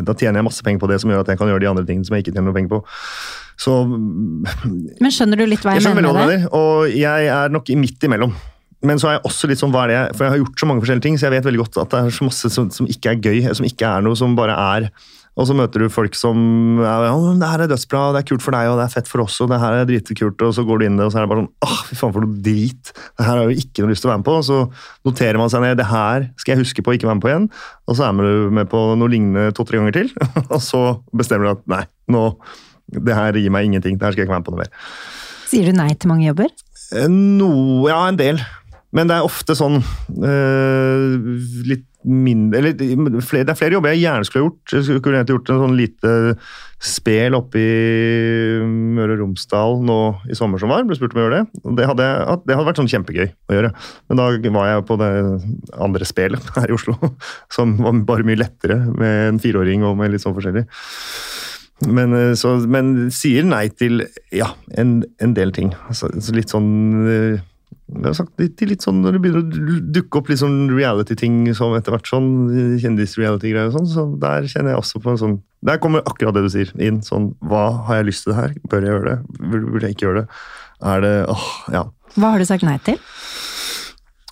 [0.07, 1.87] da tjener jeg masse penger på det som gjør at jeg kan gjøre de andre
[1.87, 2.83] tingene som jeg ikke tjener noe penger på.
[3.61, 6.39] Så Men skjønner du litt hva jeg, jeg mener det?
[6.57, 8.33] og jeg er nok i midt imellom.
[8.81, 10.61] Men så er jeg også litt sånn, hva er det jeg, for jeg har gjort
[10.61, 12.69] så mange forskjellige ting, så jeg vet veldig godt at det er så masse som,
[12.73, 14.87] som ikke er gøy, som ikke er noe, som bare er.
[15.39, 18.43] Og så møter du folk som ja, ja, det her er dødsbra, det er kult
[18.43, 20.65] for deg, og det er fett for oss, og det her er dritkult, og så
[20.67, 22.41] går du inn det, og så er det bare sånn åh, fy faen for noe
[22.49, 22.91] drit.
[22.91, 24.35] Det her har jeg jo ikke noe lyst til å være med på.
[24.41, 24.57] Og så
[25.07, 27.31] noterer man seg ned, det her skal jeg huske på å ikke være med på
[27.31, 27.47] igjen.
[27.87, 30.11] Og så er du med på noe lignende to-tre ganger til,
[30.55, 30.83] og så
[31.15, 32.25] bestemmer du at nei, nå,
[32.91, 34.73] det her gir meg ingenting, det her skal jeg ikke være med på noe mer.
[35.51, 36.51] Sier du nei til mange jobber?
[37.11, 38.41] Noe ja, en del.
[38.95, 41.15] Men det er ofte sånn eh,
[41.67, 44.73] litt mindre Eller flere, det er flere jobber jeg gjerne skulle ha gjort.
[44.73, 46.13] Jeg skulle egentlig gjort en sånn lite
[46.81, 49.97] spel oppe i Møre og Romsdal nå
[50.33, 50.87] i sommer som var.
[50.89, 51.61] Ble spurt om å gjøre det.
[51.77, 52.07] Det hadde,
[52.47, 53.71] det hadde vært sånn kjempegøy å gjøre.
[54.09, 54.27] Men da
[54.57, 55.11] var jeg på det
[55.77, 56.97] andre spelet her i Oslo,
[57.55, 60.65] som var bare mye lettere med en fireåring og med litt sånn forskjellig.
[61.87, 64.03] Men, eh, så, men sier nei til
[64.35, 65.71] ja, en, en del ting.
[65.89, 66.69] Altså, litt sånn
[67.09, 67.39] eh,
[68.15, 72.07] sagt litt, sånn Når det begynner å dukke opp litt sånn reality-ting som etter hvert
[72.07, 76.05] sånn eh, kjendis-reality-greier og sånn, så der kjenner jeg også på en sånn Der kommer
[76.05, 77.01] akkurat det du sier inn.
[77.05, 78.55] Sånn Hva har jeg lyst til det her?
[78.71, 79.41] Bør jeg gjøre det?
[79.41, 80.41] Burde jeg ikke gjøre det?
[80.91, 81.83] Er det åh, ja.
[82.15, 82.97] Hva har du sagt nei til?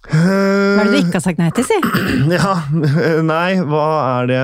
[0.10, 1.78] Hva er det du ikke har sagt nei til, si?
[2.34, 2.54] Ja,
[3.26, 3.88] nei, hva
[4.22, 4.40] er det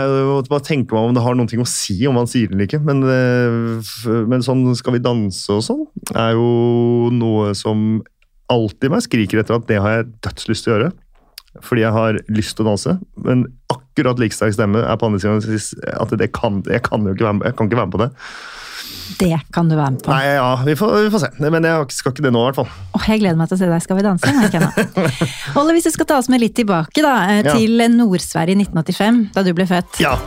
[0.51, 2.82] bare tenke meg om det har ting å si om man sier det eller ikke.
[2.86, 8.04] Men, eh, men sånn Skal vi danse og sånn, er jo noe som
[8.51, 10.93] alltid meg skriker etter at det har jeg dødslyst til å gjøre.
[11.63, 15.21] fordi jeg har lyst til å danse, men akkurat like sterk stemme er på andre
[15.23, 18.01] siden at det kan, jeg kan jo ikke være jeg kan ikke være med på
[18.01, 18.10] det.
[19.19, 20.12] Det kan du være med på.
[20.12, 21.30] Nei, ja, vi får, vi får se.
[21.45, 22.69] Men jeg skal ikke det nå, i hvert fall.
[22.99, 24.34] Åh, jeg gleder meg til å se deg Skal vi danse.
[24.51, 25.12] jeg.
[25.60, 27.15] Olle, hvis du skal ta oss med litt tilbake da,
[27.54, 27.88] til Ja.
[27.95, 30.01] Nord-Sverige i 1985, da du ble født.
[30.04, 30.17] Ja.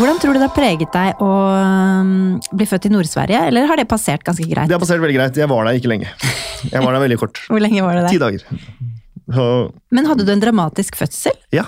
[0.00, 1.28] Hvordan tror du det har preget deg å
[2.00, 2.12] um,
[2.56, 4.70] bli født i Nord-Sverige, eller har det passert ganske greit?
[4.70, 5.36] Det har passert veldig greit.
[5.42, 6.08] Jeg var der ikke lenge.
[6.70, 7.42] Jeg var der veldig kort.
[7.50, 8.38] Hvor lenge var det Ti der?
[8.40, 8.99] dager.
[9.30, 9.44] Så,
[9.94, 11.36] Men hadde du en dramatisk fødsel?
[11.54, 11.64] ja.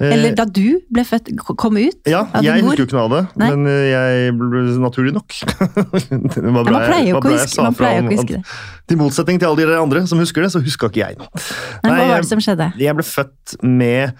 [0.00, 3.12] Eh, Eller da du ble født, kom ut Ja, jeg husker jo ikke noe av
[3.14, 3.48] det, Nei.
[3.48, 5.36] men eh, jeg ble naturlig nok.
[5.40, 8.42] det var Ja, man pleier jo ikke å huske, om huske det.
[8.92, 11.44] Til motsetning til alle de andre som husker det, så huska ikke jeg noe.
[11.80, 12.70] Hva var det som skjedde?
[12.80, 14.12] Jeg ble født med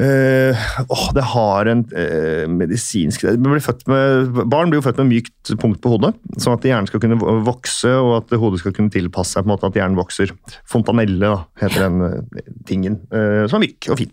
[0.00, 5.52] eh, åh, det har en uh, medisinsk blir med, Barn blir jo født med mykt
[5.60, 9.36] punkt på hodet, sånn at hjernen skal kunne vokse, og at hodet skal kunne tilpasse
[9.36, 10.34] seg på en måte at hjernen vokser.
[10.68, 14.12] Fontanelle da, heter den uh, tingen, uh, som er myk og fin.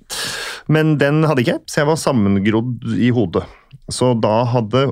[0.71, 3.45] Men den hadde ikke jeg, så jeg var sammengrodd i hodet.
[3.91, 4.87] Så da hadde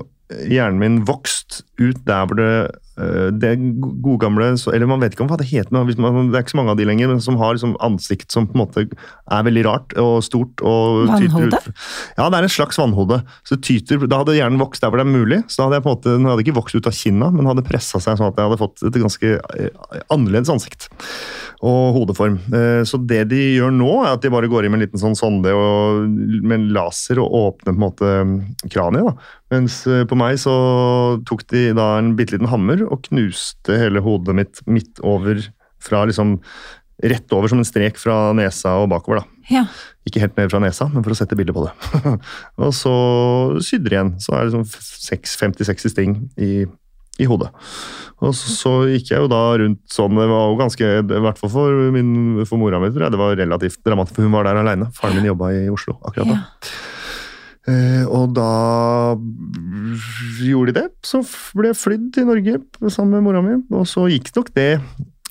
[0.48, 2.52] hjernen min vokst ut der hvor det
[2.92, 6.52] det gode gamle Eller man vet ikke om hva det heter, men det er ikke
[6.52, 9.46] så mange av de lenger, men som har liksom ansikt som på en måte er
[9.46, 10.60] veldig rart og stort.
[10.60, 11.60] og Vannhode?
[12.18, 13.22] Ja, det er en slags vannhode.
[13.48, 15.40] Så tyter, Da hadde hjernen vokst der hvor det er mulig.
[15.48, 17.48] så da hadde jeg på en måte, Den hadde ikke vokst ut av kinna, men
[17.48, 20.90] hadde pressa seg sånn at jeg hadde fått et ganske eh, annerledes ansikt
[21.62, 22.40] og hodeform.
[22.52, 25.00] Eh, Så det de gjør nå, er at de bare går inn med en liten
[25.00, 26.08] sånn sonde og,
[26.42, 29.06] med en laser og åpner på en måte kraniet.
[29.06, 29.14] da.
[29.52, 30.52] Mens eh, på meg så
[31.28, 35.42] tok de da en bitte liten hammer og knuste hele hodet mitt midt over
[35.82, 36.38] fra liksom
[37.02, 39.24] Rett over som en strek fra nesa og bakover.
[39.24, 39.46] da.
[39.50, 39.62] Ja.
[40.06, 41.72] Ikke helt ned fra nesa, men for å sette bilde på det.
[42.62, 42.92] og så
[43.58, 44.12] sydde det igjen.
[44.22, 46.50] Så er det sånn seks- 50-60 sting i,
[47.18, 47.48] i hodet.
[48.22, 51.42] Og så, så gikk jeg jo da rundt sånn, det var jo ganske, i hvert
[51.42, 52.12] fall for, min,
[52.46, 54.92] for mora mi, tror jeg, det var relativt dramatisk, for hun var der alene.
[54.94, 56.38] Faren min jobba i Oslo akkurat da.
[56.38, 56.74] ja.
[57.70, 58.48] Eh, og da
[60.42, 60.88] gjorde de det.
[61.06, 61.22] Så
[61.54, 62.58] ble jeg flydd til Norge
[62.90, 64.70] sammen med mora mi, og så gikk nok det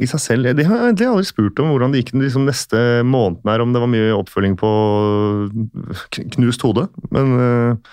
[0.01, 0.51] i seg selv.
[0.57, 3.75] De har egentlig aldri spurt om hvordan det gikk den liksom, neste måneden her, om
[3.75, 4.71] det var mye oppfølging på
[6.37, 6.87] knust hode.
[7.13, 7.91] Men eh,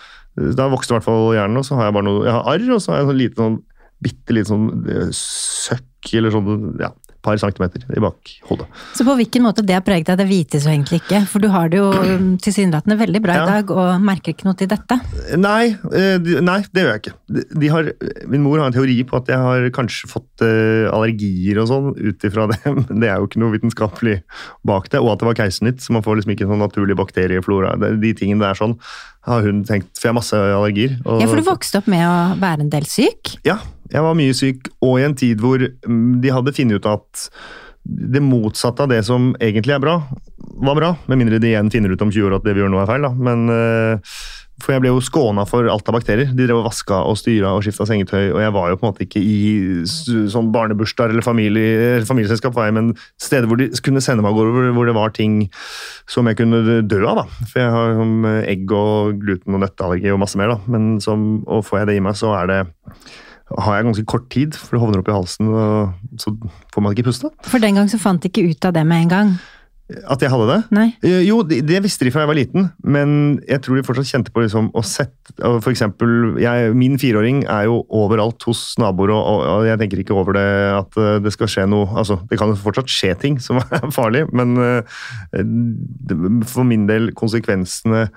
[0.55, 2.70] da vokste i hvert fall hjernen, og så har jeg bare noe Jeg har arr,
[2.77, 3.59] og så har jeg sånn lite sånn
[3.98, 8.66] bitte lite sånn eh, søkk eller sånn ja, par centimeter i bakhodet.
[8.96, 11.22] Så på hvilken måte det har preget deg, det vites jo egentlig ikke.
[11.31, 14.59] For du har det jo um, tilsynelatende veldig bra i dag, og merker ikke noe
[14.59, 14.98] til dette.
[15.38, 17.16] Nei, eh, nei, det gjør jeg ikke.
[17.74, 17.90] Har,
[18.31, 21.90] min mor har en teori på at jeg har kanskje fått eh, allergier og sånn
[21.98, 24.18] ut ifra det, men det er jo ikke noe vitenskapelig
[24.68, 25.02] bak det.
[25.02, 27.74] Og at det var keisersnitt, så man får liksom ikke sånn naturlig bakterieflora.
[27.98, 28.78] De tingene der sånn
[29.28, 30.94] har hun tenkt, for jeg har masse allergier.
[31.04, 33.37] og- Ja, for du vokste opp med å være en del syk.
[33.44, 33.59] Ja,
[33.92, 37.29] jeg var mye syk, og i en tid hvor mm, de hadde funnet ut at
[37.88, 40.01] det motsatte av det som egentlig er bra,
[40.61, 40.90] var bra.
[41.09, 42.90] Med mindre de igjen finner ut om 20 år at det vi gjør nå er
[42.90, 43.07] feil.
[43.07, 43.14] Da.
[43.16, 44.12] Men, eh,
[44.59, 46.33] for jeg ble jo skåna for alt av bakterier.
[46.35, 48.90] De drev og vaska og styra og skifta sengetøy, og jeg var jo på en
[48.90, 49.38] måte ikke i
[49.87, 52.90] sånn barnebursdag eller familie, familieselskap, var jeg, men
[53.22, 55.38] steder hvor de kunne sende meg av gårde, hvor, det var ting
[56.11, 57.22] som jeg kunne dø av.
[57.22, 57.46] da.
[57.46, 60.74] For jeg har sånn, egg og gluten og nøtteallergi og masse mer, da.
[60.74, 62.61] Men som, og får jeg det i meg, så er det
[63.56, 66.34] har jeg ganske kort tid, for det hovner opp i halsen, og så
[66.74, 67.30] får man ikke puste.
[67.48, 69.38] For den gang så fant de ikke ut av det med en gang.
[69.88, 70.56] At jeg hadde det?
[70.76, 70.88] Nei.
[71.00, 74.11] Eh, Jo, det, det visste de fra jeg var liten, men jeg tror de fortsatt
[74.11, 75.32] kjente på liksom å sette
[75.64, 80.02] For eksempel, jeg, min fireåring er jo overalt hos naboer, og, og, og jeg tenker
[80.02, 80.44] ikke over det
[80.76, 83.88] at eh, det skal skje noe altså, Det kan jo fortsatt skje ting som er
[83.94, 84.98] farlig, men eh,
[86.52, 88.11] for min del, konsekvensene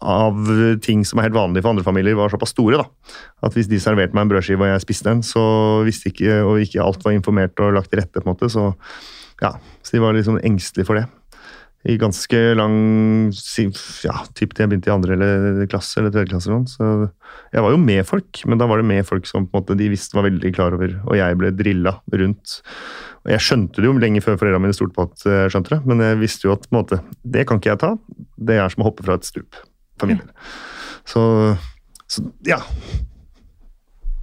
[0.00, 0.36] av
[0.84, 2.80] ting som er helt vanlig for andre familier, var såpass store.
[2.80, 3.16] da.
[3.46, 5.42] At hvis de serverte meg en brødskive og jeg spiste den, så
[5.86, 8.72] visste ikke, og ikke alt var informert og lagt til rette, på en måte, så
[9.40, 11.06] ja, så de var litt sånn engstelige for det.
[11.88, 12.74] I ganske lang
[13.32, 16.50] ja, typ til jeg begynte i andre eller klasse eller tredje klasse.
[16.50, 16.68] eller noe.
[16.68, 19.62] Så jeg var jo med folk, men da var det med folk som på en
[19.62, 22.60] måte de visste var veldig klar over, og jeg ble drilla rundt.
[23.24, 25.80] Og Jeg skjønte det jo lenge før foreldrene mine stolte på at jeg skjønte det,
[25.88, 27.94] men jeg visste jo at på en måte, det kan ikke jeg ta.
[28.36, 29.56] Det er som å hoppe fra et stup,
[30.00, 30.32] for min del.
[31.08, 31.22] Så,
[32.10, 32.58] så ja.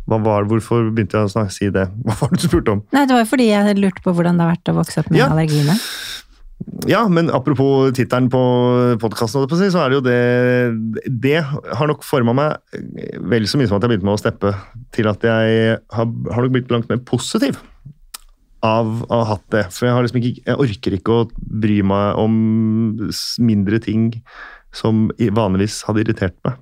[0.08, 1.88] Var, hvorfor begynte jeg å snakke, si det?
[2.08, 2.84] Hva var det du spurte om?
[2.96, 5.12] Nei, det var jo fordi jeg lurte på hvordan det har vært å vokse opp
[5.12, 5.32] med Ja.
[5.34, 5.76] allergiene.
[6.90, 8.40] Ja, men apropos tittelen på
[9.00, 12.80] podkasten, så er det jo det Det har nok forma meg
[13.30, 14.54] vel så mye som at jeg begynte med å steppe,
[14.96, 17.60] til at jeg har, har nok blitt langt mer positiv
[18.66, 19.68] av å ha hatt det.
[19.70, 21.28] For jeg, har liksom ikke, jeg orker ikke å
[21.62, 22.40] bry meg om
[23.38, 24.10] mindre ting
[24.74, 26.58] som vanligvis hadde irritert meg.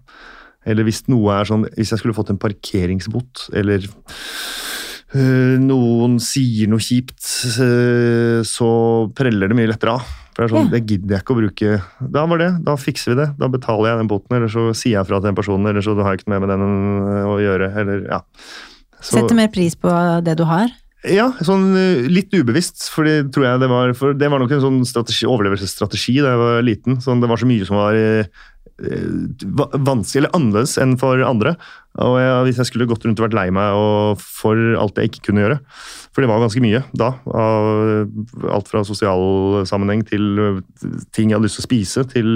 [0.65, 3.83] Eller hvis noe er sånn Hvis jeg skulle fått en parkeringsbot, eller
[5.15, 7.21] øh, noen sier noe kjipt,
[7.61, 8.69] øh, så
[9.17, 10.13] preller det mye lettere av.
[10.35, 10.71] For det er sånn, Ja.
[10.73, 11.75] Det gidder jeg ikke å bruke.
[12.11, 13.27] Da var det, da fikser vi det.
[13.39, 15.95] Da betaler jeg den boten, eller så sier jeg fra til den personen, eller så
[16.01, 17.69] har jeg ikke noe med den eh, å gjøre.
[17.79, 18.19] Eller, ja.
[18.99, 19.91] Så- Setter mer pris på
[20.25, 20.67] det du har.
[21.11, 24.55] Ja, sånn eh, litt ubevisst, for det tror jeg det var For det var nok
[24.55, 26.99] en sånn strategi, overlevelsesstrategi da jeg var liten.
[27.03, 28.29] Sånn, det var så mye som var eh,
[28.83, 29.09] eh,
[29.75, 31.55] vanskelig eller annerledes enn for andre.
[32.03, 35.29] Og jeg, hvis jeg skulle gått rundt og vært lei meg for alt jeg ikke
[35.29, 35.59] kunne gjøre
[36.11, 37.13] For det var ganske mye da.
[37.31, 40.59] Av alt fra sosial sammenheng til eh,
[41.15, 42.33] ting jeg hadde lyst til å spise, til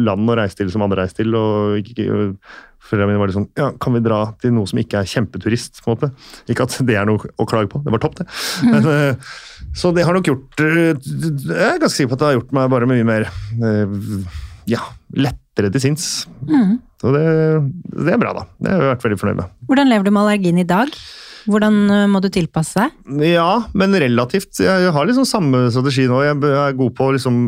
[0.00, 1.38] land å reise til som andre reiste til.
[1.38, 2.42] og
[2.80, 5.82] Foreldrene mine var litt sånn Ja, kan vi dra til noe som ikke er kjempeturist?
[5.84, 6.10] på en måte?
[6.50, 8.26] Ikke at det er noe å klage på, det var topp, det.
[8.66, 9.32] Men, eh,
[9.76, 12.54] så det har nok gjort eh, Jeg er ganske sikker på at det har gjort
[12.56, 13.94] meg bare mye mer eh,
[14.70, 14.82] ja,
[15.16, 16.10] lettere til sinns.
[16.48, 16.78] Mm.
[17.00, 17.24] Så det,
[17.96, 18.44] det er bra, da.
[18.60, 19.56] Det har jeg vært veldig fornøyd med.
[19.70, 20.92] Hvordan lever du med allergien i dag?
[21.50, 21.78] Hvordan
[22.12, 23.22] må du tilpasse deg?
[23.32, 24.60] Ja, men relativt.
[24.60, 26.20] Jeg har liksom samme strategi nå.
[26.26, 27.40] Jeg er god på å liksom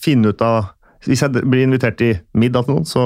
[0.00, 0.72] finne ut av
[1.08, 3.04] Hvis jeg blir invitert i middag til noen, så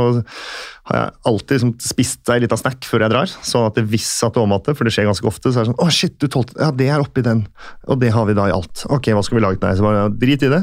[0.89, 3.33] har jeg alltid liksom spist ei lita snack før jeg drar.
[3.45, 5.73] Sånn at det hvis at det omhatter, for det skjer ganske ofte, så er det
[5.73, 7.45] sånn Å, shit, du tålte Ja, det er oppi den.
[7.89, 8.87] Og det har vi da i alt.
[8.95, 9.81] Ok, hva skal vi lage til deg?
[9.81, 10.63] Så bare, Drit i det.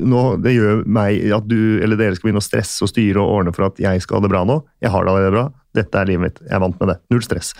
[0.00, 3.40] Nå, det gjør meg at du eller dere skal begynne å stresse og styre og
[3.40, 4.62] ordne for at jeg skal ha det bra nå.
[4.84, 5.46] Jeg har det allerede bra.
[5.76, 6.38] Dette er livet mitt.
[6.46, 6.96] Jeg er vant med det.
[7.12, 7.52] Null stress.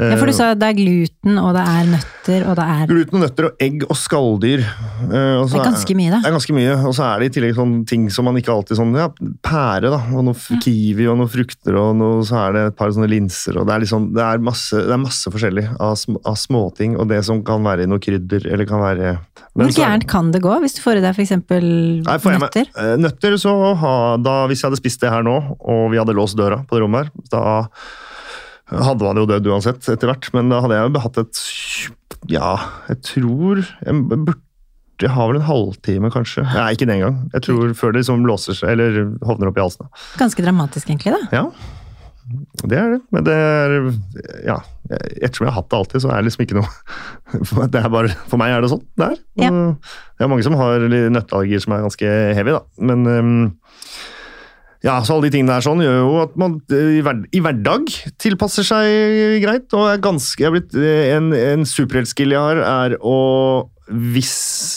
[0.00, 2.86] Ja, for du Eh, sa det er gluten, og det er nøtter, og det er
[2.90, 4.62] Gluten og nøtter og egg og skalldyr.
[4.62, 6.20] Eh, og så Det er ganske mye, da.
[6.24, 8.52] Det er ganske mye, og så er det i tillegg sånne ting som man ikke
[8.54, 9.08] alltid sånn Ja,
[9.44, 10.00] pære, da.
[10.16, 13.08] Og noe f- kiwi og noen frukter, og noe, så er det et par sånne
[13.12, 13.56] linser.
[13.60, 16.96] og Det er, liksom, det er, masse, det er masse forskjellig av, sm av småting,
[16.98, 19.18] og det som kan være i noe krydder, eller kan være
[19.54, 21.32] men Hvor gærent kan det gå hvis du får i deg f.eks.
[22.40, 22.68] Nøtter?
[22.78, 26.14] eh, Nøtter, så ha, da, Hvis jeg hadde spist det her nå, og vi hadde
[26.16, 27.41] låst døra på det rommet her, da
[28.72, 30.30] hadde man jo dødd uansett etter hvert.
[30.36, 31.42] Men da hadde jeg jo hatt et
[32.30, 32.54] Ja,
[32.88, 34.38] jeg tror Jeg burde
[35.02, 36.44] jeg har vel en halvtime, kanskje.
[36.46, 37.16] Nei, ikke den gang.
[37.32, 39.88] Jeg tror før det liksom låser seg, eller hovner opp i halsen.
[40.20, 41.16] Ganske dramatisk, egentlig.
[41.16, 41.40] da.
[41.40, 41.48] Ja,
[42.70, 43.00] det er det.
[43.10, 43.74] Men det er
[44.46, 44.60] Ja.
[44.92, 48.10] Ettersom jeg har hatt det alltid, så er det liksom ikke noe det er bare,
[48.28, 49.18] For meg er det sånn det er.
[49.40, 49.50] Ja.
[49.50, 52.62] Det er mange som har nøtteallergier som er ganske heavy, da.
[52.78, 53.44] Men um,
[54.82, 57.42] ja, så alle de tingene der sånn gjør jo at man eh, i, hver, i
[57.44, 57.90] hverdag
[58.22, 59.68] tilpasser seg greit.
[59.78, 63.18] Og er ganske, er blitt, eh, en, en superheltskill jeg har, er å
[63.92, 64.32] hvis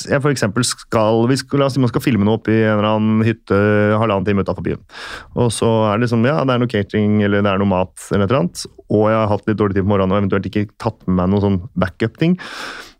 [0.09, 0.43] jeg f.eks.
[0.65, 3.25] skal vi skal, La oss si man skal filme noe oppe i en eller annen
[3.25, 3.57] hytte
[4.01, 4.81] halvannen time utafor byen.
[5.39, 7.93] Og så er det liksom, ja, det er noe catering eller det er noe mat,
[8.11, 10.67] eller et annet, og jeg har hatt litt dårlig tid på morgenen og eventuelt ikke
[10.81, 12.35] tatt med meg noen sånn backup-ting.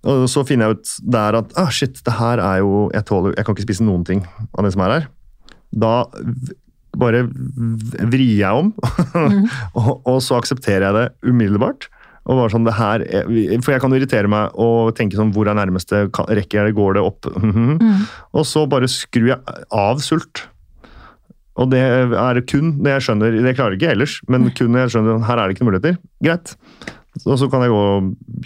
[0.06, 3.34] Og så finner jeg ut der at ah, shit, det her er jo Jeg tåler,
[3.34, 4.22] jeg kan ikke spise noen ting
[4.54, 5.08] av det som er her.
[5.74, 5.94] Da
[7.02, 8.72] bare vrir jeg om,
[9.80, 11.90] og, og så aksepterer jeg det umiddelbart.
[12.26, 15.46] Og bare sånn, det her, er- For jeg kan irritere meg og tenke sånn Hvor
[15.52, 16.08] er nærmeste?
[16.10, 16.78] Rekker jeg det?
[16.80, 17.28] Går det opp?
[17.46, 18.08] Mhm.
[18.34, 20.48] Og så bare skrur jeg av sult.
[21.56, 24.90] Og det er kun det jeg skjønner Det klarer jeg ikke ellers, men kun jeg
[24.92, 26.00] skjønner her er det ikke noen muligheter.
[26.26, 26.56] Greit.
[27.24, 27.84] Og så kan jeg gå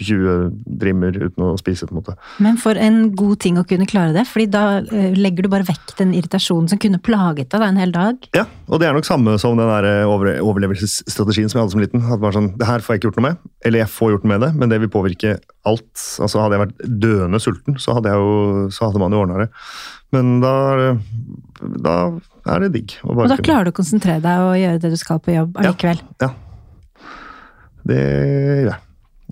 [0.00, 2.14] 20 drimmer uten å spise, på en måte.
[2.42, 5.66] Men for en god ting å kunne klare det, fordi da eh, legger du bare
[5.68, 8.28] vekk den irritasjonen som kunne plaget deg en hel dag.
[8.36, 11.82] Ja, og det er nok samme som den der eh, overlevelsesstrategien som jeg hadde som
[11.82, 12.04] liten.
[12.06, 14.26] At bare sånn, det her får jeg ikke gjort noe med, eller jeg får gjort
[14.26, 15.36] noe med det, men det vil påvirke
[15.68, 15.90] alt.
[16.22, 19.50] Altså Hadde jeg vært døende sulten, så hadde, jo, så hadde man jo ordna det.
[20.14, 20.54] Men da,
[21.84, 21.96] da
[22.50, 22.94] er det digg.
[23.06, 26.00] Og da klarer du å konsentrere deg og gjøre det du skal på jobb allikevel.
[26.20, 26.49] Ja, Ja.
[27.90, 28.80] Det gjør jeg.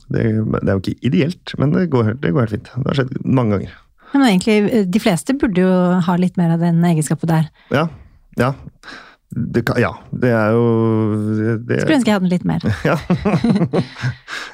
[0.09, 2.71] Det, det er jo ikke ideelt, men det går, det går helt fint.
[2.75, 3.75] Det har skjedd mange ganger.
[4.14, 5.73] Men egentlig, eh, de fleste burde jo
[6.07, 7.51] ha litt mer av den egenskapen der.
[7.75, 7.88] Ja.
[8.38, 8.55] Ja.
[9.29, 10.62] Det, kan, ja, det er jo
[11.68, 12.64] det, Skulle ønske jeg hadde den litt mer.
[12.88, 12.97] Ja.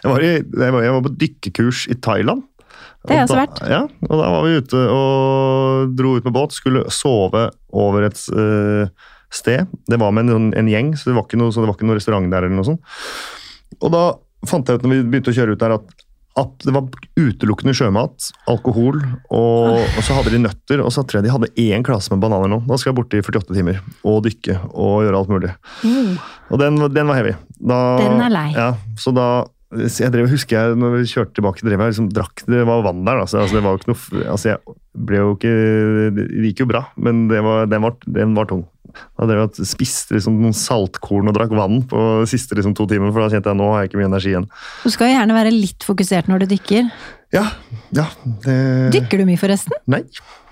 [0.03, 2.43] jeg, var i, jeg, var, jeg var på dykkekurs i Thailand.
[3.05, 3.63] Det har jeg Og også vært.
[3.69, 6.57] Ja, og da var vi ute og dro ut med båt.
[6.57, 8.91] Skulle sove over et eh,
[9.35, 9.71] sted.
[9.93, 11.91] Det var med en, en gjeng, så det var ikke noe, så det var ikke
[11.91, 12.49] noe restaurant der.
[12.49, 12.95] eller noe sånt.
[13.81, 14.05] Og da
[14.49, 16.05] fant jeg ut når vi begynte å kjøre ut der, at,
[16.41, 16.89] at det var
[17.21, 19.01] utelukkende sjømat, alkohol,
[19.31, 20.83] og, og så hadde de nøtter.
[20.85, 22.61] Og så tror jeg de hadde én klasse med bananer nå.
[22.69, 25.55] Da skal jeg borte i 48 timer og dykke og gjøre alt mulig.
[25.87, 26.15] Mm.
[26.51, 27.35] Og den, den var heavy.
[27.59, 28.49] Da, Den er lei.
[28.57, 29.29] Ja, så da
[29.75, 33.01] jeg drev, husker jeg, når vi kjørte tilbake, drev jeg liksom drakk Det var vann
[33.07, 34.77] der, altså, altså det var jo ikke noe altså Jeg
[35.09, 35.55] ble jo ikke
[36.15, 38.63] Det gikk jo bra, men det var, den, var, den var tung.
[39.19, 42.87] Da drev jeg spiste liksom noen saltkorn og drakk vann på de siste liksom, to
[42.91, 44.49] timene, for da kjente jeg nå har jeg ikke mye energi igjen.
[44.85, 46.89] Du skal jo gjerne være litt fokusert når du dykker.
[47.35, 47.43] Ja.
[47.97, 48.05] ja
[48.45, 48.55] det...
[48.95, 49.75] Dykker du mye, forresten?
[49.91, 50.01] Nei,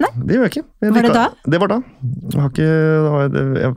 [0.03, 0.09] Nei?
[0.19, 0.63] det gjør jeg ikke.
[0.83, 1.25] Jeg Var det da?
[1.55, 1.77] Det var da.
[2.03, 3.75] Jeg, har ikke, jeg, jeg,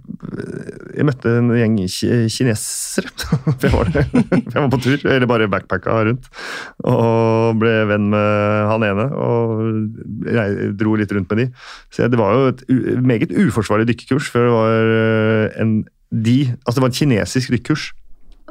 [0.98, 3.12] jeg møtte en gjeng ki- kinesere.
[3.62, 3.91] For jeg var,
[4.56, 6.30] jeg var på tur, eller bare backpacka rundt.
[6.82, 11.48] Og ble venn med han ene, og jeg dro litt rundt med de.
[11.94, 12.65] Så det var jo et
[13.06, 15.78] meget uforsvarlig dykkekurs, for det var eh, en
[16.15, 17.89] de, altså det var en kinesisk dykkekurs.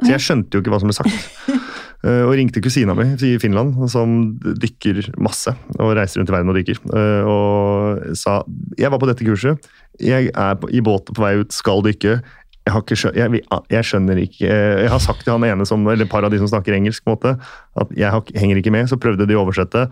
[0.03, 1.31] Så jeg skjønte jo ikke hva som ble sagt.
[2.05, 5.55] Eh, Og ringte kusina mi i Finland, som dykker masse.
[5.79, 6.81] Og reiser rundt i verden og dykker.
[6.93, 8.43] Eh, Og sa
[8.77, 12.19] jeg var på dette kurset, jeg er i båt på vei ut, skal dykke.
[12.65, 15.83] Jeg, har ikke skjø jeg, jeg skjønner ikke Jeg har sagt til han ene som,
[15.85, 17.33] eller et par av de som snakker engelsk, på en måte,
[17.77, 18.89] at jeg henger ikke med.
[18.89, 19.85] Så prøvde de å oversette.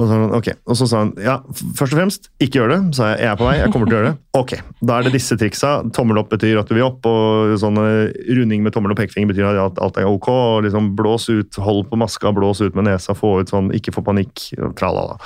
[0.00, 0.48] Og så, sa han, ok.
[0.64, 1.34] og så sa han ja,
[1.76, 2.80] først og fremst, ikke gjør det.
[2.96, 4.18] Så jeg jeg er på vei, jeg kommer til å gjøre det.
[4.40, 4.52] Ok,
[4.86, 5.70] da er det disse triksa.
[5.92, 9.32] Tommel opp betyr at du vil opp, og sånn eh, runding med tommel og pekefinger
[9.32, 10.28] betyr at alt er ok.
[10.30, 13.92] og liksom Blås ut, hold på maska, blås ut med nesa, få ut sånn, ikke
[13.96, 14.48] få panikk.
[14.78, 15.18] Tralala.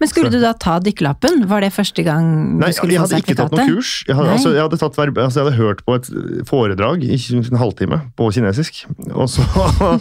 [0.00, 1.44] Men skulle du da ta dykkerlappen?
[1.50, 2.26] Var det første gang
[2.58, 3.74] Nei, du skulle jeg få hadde ikke tatt noe sertifikatet?
[3.74, 3.92] kurs.
[4.08, 6.08] Jeg hadde, altså, jeg hadde, tatt, verb- altså, jeg hadde hørt på et
[6.48, 8.82] foredrag i en halvtime på kinesisk.
[9.14, 9.44] Og så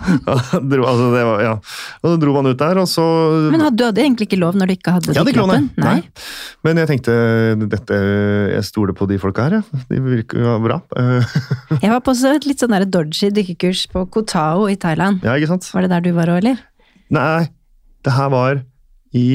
[0.71, 1.53] dro, altså, det var, ja.
[2.01, 3.06] og så dro man ut der, og så
[3.53, 5.69] Men hadde, du hadde egentlig ikke lov når du ikke hadde Jeg dykkerlappen?
[5.77, 5.95] nei.
[6.01, 6.25] Nei.
[6.65, 7.17] Men jeg tenkte
[7.69, 8.01] dette,
[8.56, 9.86] jeg stoler på de folka her, jeg.
[9.91, 10.79] De virker jo bra.
[11.84, 15.23] Jeg var på også et litt sånn dodgy dykkerkurs på Koh Tao i Thailand.
[15.25, 15.67] Ja, ikke sant?
[15.73, 16.62] Var det der du var òg, eller?
[17.13, 17.49] Nei,
[18.06, 18.62] det her var
[19.13, 19.25] i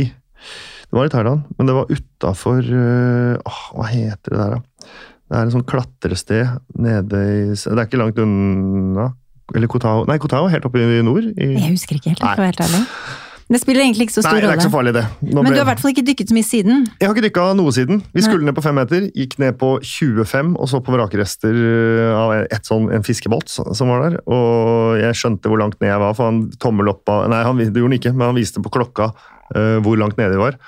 [0.88, 4.90] Det var i Thailand, men det var utafor Hva heter det der, da?
[5.28, 9.10] Det er en sånn klatrested nede i Det er ikke langt unna.
[9.54, 11.26] Eller Kotao Nei, Kotao er helt oppe i nord.
[11.36, 12.84] I, Jeg husker ikke helt, for å være helt ærlig.
[13.48, 14.42] Det spiller egentlig ikke så stor rolle.
[14.42, 15.04] nei, det er ikke så farlig, det.
[15.24, 16.82] Nå Men ble- du har i hvert fall ikke dykket så mye siden.
[17.00, 18.02] Jeg har ikke dykka noe siden.
[18.12, 18.24] Vi Nei.
[18.26, 22.34] skulle ned på fem meter, gikk ned på 25, og så på vrakrester øh, av
[22.44, 24.18] et sånn, en fiskebåt som var der.
[24.28, 27.56] Og jeg skjønte hvor langt ned jeg var, for han tommel opp av Nei, han,
[27.56, 29.12] det gjorde han ikke, men han viste på klokka
[29.56, 30.58] uh, hvor langt nede vi var.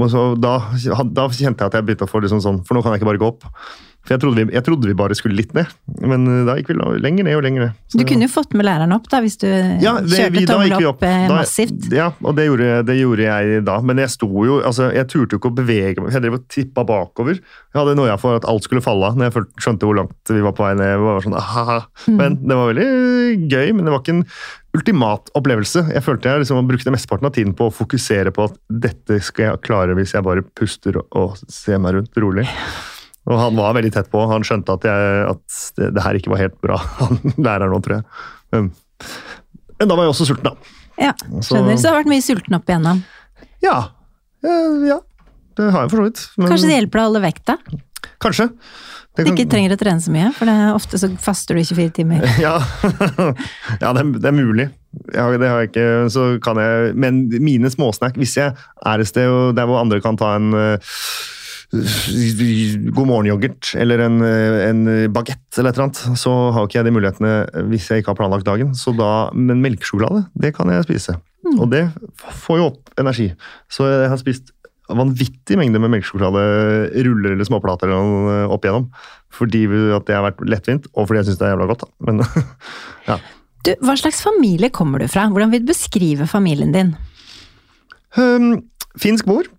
[0.00, 0.56] Og så, da,
[1.12, 3.12] da kjente jeg at jeg begynte å få liksom sånn For nå kan jeg ikke
[3.12, 3.44] bare gå opp.
[4.08, 5.68] For jeg trodde vi, jeg trodde vi bare skulle litt ned,
[6.00, 7.74] men øh, da gikk vi lenger ned og lenger ned.
[7.92, 10.44] Så- Du kunne jo fått med læreren opp, da, hvis du ja, det, kjørte vi,
[10.48, 11.02] tommel opp, opp.
[11.04, 11.90] eh, Da- massivt.
[11.92, 13.74] Ja, og det gjorde, det gjorde jeg da.
[13.84, 16.12] Men jeg sto jo altså, Jeg turte jo ikke å bevege meg.
[16.16, 17.36] Jeg drev og tippa bakover.
[17.36, 20.32] Jeg hadde noia for at alt skulle falle av når jeg følte- skjønte hvor langt
[20.32, 20.88] vi var på vei ned.
[20.88, 21.78] Jeg var sånn, ahaha.
[22.08, 24.24] Men det var veldig gøy, men det var ikke en
[24.78, 25.84] ultimat opplevelse.
[25.92, 29.44] Jeg følte jeg liksom brukte mesteparten av tiden på å fokusere på at dette skal
[29.52, 32.48] jeg klare hvis jeg bare puster og, og ser meg rundt rolig.
[33.28, 34.22] Og han var veldig tett på.
[34.30, 37.80] Han skjønte at, jeg, at det, det her ikke var helt bra, han læreren nå,
[37.84, 38.08] tror jeg.
[38.54, 38.70] Men,
[39.78, 40.74] men da var jeg også sulten, da.
[40.98, 41.76] Ja, skjønner.
[41.76, 43.04] Så det har vært mye sulten opp igjennom.
[43.62, 43.76] Ja.
[44.42, 44.98] Eh, ja.
[45.58, 46.24] Det har jeg for så vidt.
[46.38, 47.58] Men Kanskje det hjelper deg å holde vekta?
[48.22, 48.48] Kanskje.
[49.18, 51.56] Det Du kan- ikke trenger å trene så mye, for det er ofte så faster
[51.56, 52.22] du i 24 timer.
[52.46, 52.58] Ja,
[53.82, 54.68] ja det, er, det er mulig.
[55.12, 59.10] Ja, det har jeg ikke, så kan jeg, men mine småsnack, hvis jeg er et
[59.10, 60.78] sted der hvor andre kan ta en uh,
[61.68, 66.88] god morgen-yoghurt eller en, eh, en bagett eller et eller annet, så har ikke jeg
[66.88, 67.32] de mulighetene
[67.68, 68.72] hvis jeg ikke har planlagt dagen.
[68.74, 71.18] Så da, men melkesjokolade, det kan jeg spise.
[71.56, 71.86] Og det
[72.44, 73.30] får jo opp energi.
[73.72, 74.52] Så jeg har spist
[74.88, 76.44] vanvittig mengde med melkesjokolade,
[77.04, 78.88] ruller eller småplater eller noe opp igjennom.
[79.34, 81.84] Fordi at det har vært lettvint, og fordi jeg syns det er jævla godt.
[81.84, 82.08] Da.
[82.08, 82.24] Men
[83.10, 83.18] ja.
[83.66, 85.26] Du, hva slags familie kommer du fra?
[85.28, 86.94] Hvordan vil du beskrive familien din?
[88.16, 88.64] Um,
[88.96, 89.50] finsk mor.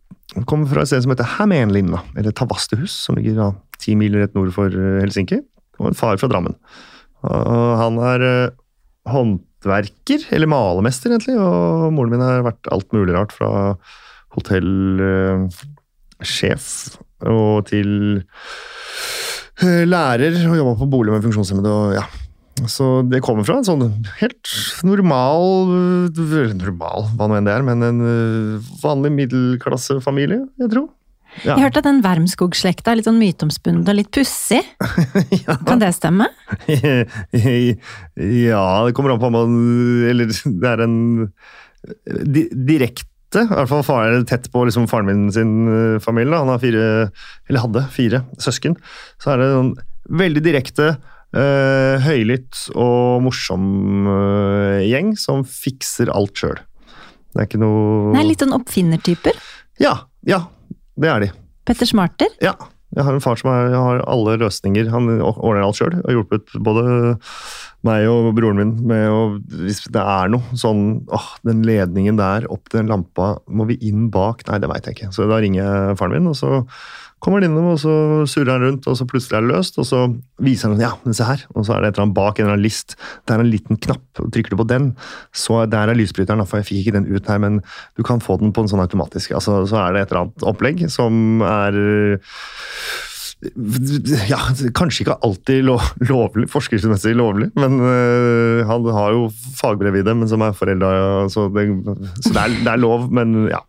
[0.45, 3.47] Kommer fra et sted som heter Hämeenlinna, eller Tavastehus, som ligger da,
[3.81, 5.39] ti mil rett nord for eh, Helsinki.
[5.79, 6.55] Og en far fra Drammen.
[7.25, 8.51] Og han er eh,
[9.09, 13.49] håndverker, eller malermester egentlig, og moren min har vært alt mulig rart fra
[14.37, 15.49] hotellsjef
[17.27, 17.89] og til
[19.65, 22.05] eh, lærer, og jobba på bolig med funksjonshemmede og ja.
[22.67, 23.83] Så det kommer fra en sånn
[24.19, 24.53] helt
[24.87, 25.69] normal
[26.59, 30.89] Normal, hva nå enn det er, men en øh, vanlig middelklassefamilie, jeg tror.
[31.43, 31.53] Ja.
[31.53, 34.63] Jeg hørte at den Wermskog-slekta er litt sånn myteomspunnet og litt pussig.
[35.45, 35.55] ja.
[35.67, 36.27] Kan det stemme?
[36.73, 39.57] ja, det kommer an på om man
[40.09, 40.97] Eller det er en
[42.25, 46.33] di direkte i hvert fall far er tett på liksom faren min sin øh, familie.
[46.33, 46.85] Han har fire,
[47.45, 48.73] eller hadde fire søsken.
[49.21, 49.69] Så er det en
[50.09, 50.95] veldig direkte,
[51.37, 56.57] øh, høylytt og morsom uh, gjeng som fikser alt sjøl.
[57.29, 59.37] Det er ikke noe Nei, litt sånn oppfinnertyper.
[59.81, 59.95] Ja,
[60.27, 60.43] ja,
[60.99, 61.31] det er de.
[61.69, 62.33] Petter Smarter.
[62.43, 62.55] Ja.
[62.97, 64.87] Jeg har en far som er, har alle løsninger.
[64.89, 65.93] Han ordner alt sjøl.
[66.01, 66.83] Har hjulpet både
[67.85, 69.19] meg og broren min med å
[69.61, 73.77] Hvis det er noe sånn åh, den ledningen der opp til den lampa, må vi
[73.85, 74.41] inn bak?
[74.49, 75.11] Nei, det veit jeg ikke.
[75.15, 76.63] Så da ringer jeg faren min, og så
[77.19, 77.93] kommer han innom, og så
[78.29, 80.05] surrer han rundt, og så plutselig er det løst, og så
[80.43, 82.45] viser han ja, men se her, og så er det et eller annet bak en
[82.45, 82.95] eller annen list.
[83.27, 84.89] Det er en liten knapp, og trykker du på den,
[85.35, 87.59] så der er lysbryteren, for jeg fikk ikke den ut her, men
[87.99, 89.35] du kan få den på en sånn automatisk.
[89.35, 91.79] Altså, så er det et eller annet opplegg som er
[93.39, 94.39] ja,
[94.75, 100.15] kanskje ikke alltid lov, lovlig, forskriftsmessig lovlig, men uh, han har jo fagbrev i det,
[100.17, 100.89] men som er forelda,
[101.31, 101.69] så, det,
[102.19, 103.61] så det, er, det, er, lov, men ja.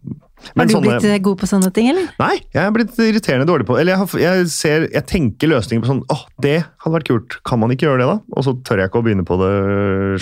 [0.57, 2.11] Men har du sånne, blitt eh, god på sånne ting, eller?
[2.19, 5.91] Nei, jeg er blitt irriterende dårlig på Eller jeg, jeg, ser, jeg tenker løsninger på
[5.91, 8.17] sånn åh, det hadde vært kult, kan man ikke gjøre det da?
[8.33, 9.53] Og så tør jeg ikke å begynne på det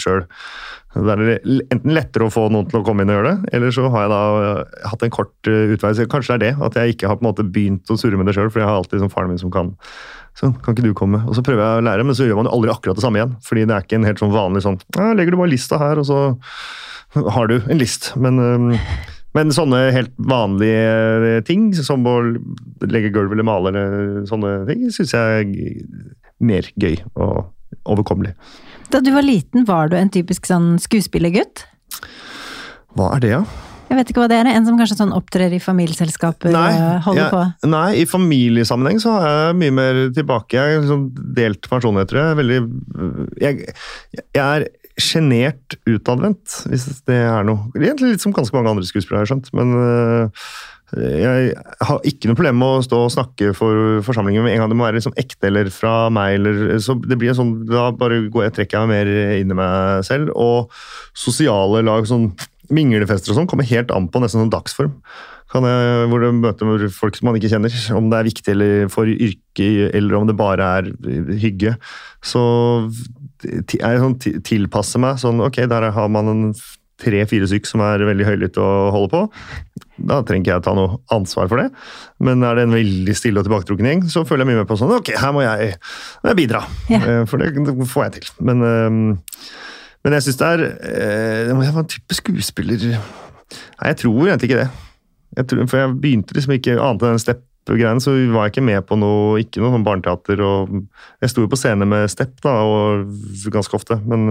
[0.02, 0.26] sjøl.
[0.96, 3.74] Det er enten lettere å få noen til å komme inn og gjøre det, eller
[3.76, 6.06] så har jeg da eh, hatt en kort utvei, utvei.
[6.10, 8.30] Kanskje det er det, at jeg ikke har på en måte begynt å surre med
[8.30, 9.74] det sjøl, for jeg har alltid sånn faren min som kan.
[10.38, 11.20] Sånn, kan ikke du komme?
[11.28, 13.20] Og så prøver jeg å lære, men så gjør man jo aldri akkurat det samme
[13.20, 13.36] igjen.
[13.44, 14.78] Fordi det er ikke en helt sånn vanlig sånn
[15.18, 16.20] Legger du bare lista her, og så
[17.36, 18.12] har du en list.
[18.20, 18.38] Men,
[19.36, 22.16] men sånne helt vanlige ting, som å
[22.86, 25.52] legge gulv eller male eller sånne ting, syns jeg er
[26.38, 27.50] mer gøy og
[27.88, 28.36] overkommelig.
[28.88, 31.66] Da du var liten, var du en typisk sånn skuespillergutt?
[32.96, 33.40] Hva er det, da?
[33.40, 33.64] Ja?
[33.88, 34.48] Jeg vet ikke hva det er.
[34.52, 36.72] En som kanskje sånn opptrer i familieselskaper nei,
[37.06, 37.68] holder jeg, på?
[37.72, 40.58] Nei, i familiesammenheng så er jeg mye mer tilbake.
[40.58, 42.38] Jeg har liksom delt personlighet, tror jeg.
[42.42, 42.58] Veldig
[43.40, 43.76] Jeg,
[44.36, 44.66] jeg er
[45.00, 47.70] sjenert utadvendt, hvis det er noe.
[47.78, 49.52] Egentlig litt som ganske mange andre skuespillere, har jeg skjønt.
[49.56, 50.44] Men øh,
[50.96, 51.52] jeg
[51.84, 54.78] har ikke noe problem med å stå og snakke for forsamlingen med en gang det
[54.78, 56.38] må være liksom ekte eller fra meg.
[56.38, 59.52] Eller, så det blir en sånn, Da bare går jeg, trekker jeg meg mer inn
[59.52, 60.32] i meg selv.
[60.32, 60.72] Og
[61.12, 62.30] sosiale lag, sånn
[62.72, 64.96] minglefester og sånn, kommer helt an på nesten sånn dagsform.
[65.48, 67.76] Jeg, hvor du møter folk som man ikke kjenner.
[67.96, 68.56] Om det er viktig
[68.92, 70.90] for yrket, eller om det bare er
[71.40, 71.76] hygge.
[72.24, 72.42] Så
[73.44, 76.42] jeg sånn, tilpasser meg sånn Ok, der har man en
[76.98, 79.20] tre-fire stykk som er veldig høylytte og holder på,
[80.08, 81.68] da trenger ikke jeg ta noe ansvar for det.
[82.24, 84.78] Men er det en veldig stille og tilbaketrukken gjeng, så føler jeg mye med på
[84.78, 85.72] sånn Ok, her må jeg,
[86.26, 86.62] jeg bidra.
[86.98, 88.30] Eh, for det, det, får jeg til.
[88.50, 89.00] Men, eh,
[90.06, 94.50] men jeg syns det er eh, Jeg var en type skuespiller Nei, jeg tror egentlig
[94.50, 94.70] ikke det.
[95.38, 98.64] Jeg tror, for jeg begynte liksom ikke annet enn den Stepp-greien, så var jeg ikke
[98.66, 100.42] med på noe ikke noe sånn barneteater.
[100.44, 100.74] og
[101.22, 103.08] Jeg sto jo på scene med Stepp da, og
[103.54, 104.26] ganske ofte, men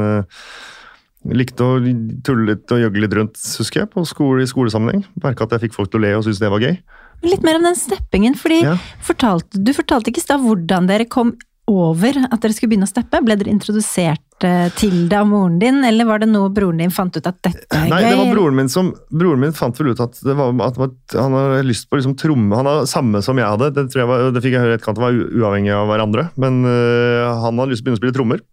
[1.35, 1.79] Likte å
[2.23, 5.03] tulle litt og gjøgle litt rundt, husker jeg, på skole, i skolesammenheng.
[5.23, 6.77] Merka at jeg fikk folk til å le og synes det var gøy.
[7.25, 8.77] Litt mer om den steppingen, fordi ja.
[9.03, 11.33] fortalte, du fortalte ikke i stad hvordan dere kom
[11.67, 13.19] over at dere skulle begynne å steppe?
[13.25, 16.93] Ble dere introdusert eh, til det av moren din, eller var det noe broren din
[16.93, 17.91] fant ut at dette er gøy?
[17.91, 21.17] Nei, det var broren min som Broren min fant vel ut at, det var, at
[21.17, 24.29] han hadde lyst på liksom tromme Han hadde samme som jeg hadde, det, jeg var,
[24.31, 26.29] det fikk jeg høre etterkant var uavhengig av hverandre.
[26.39, 28.45] Men øh, han hadde lyst til å begynne å spille trommer.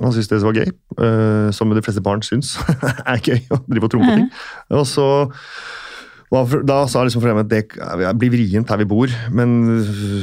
[0.00, 2.56] Han syntes det var gøy, uh, som de fleste barn syns
[3.12, 4.30] er gøy å drive og tromme på ting.
[4.74, 5.06] Og så
[6.66, 9.54] da sa liksom foreldrene at det blir vrient her vi bor, men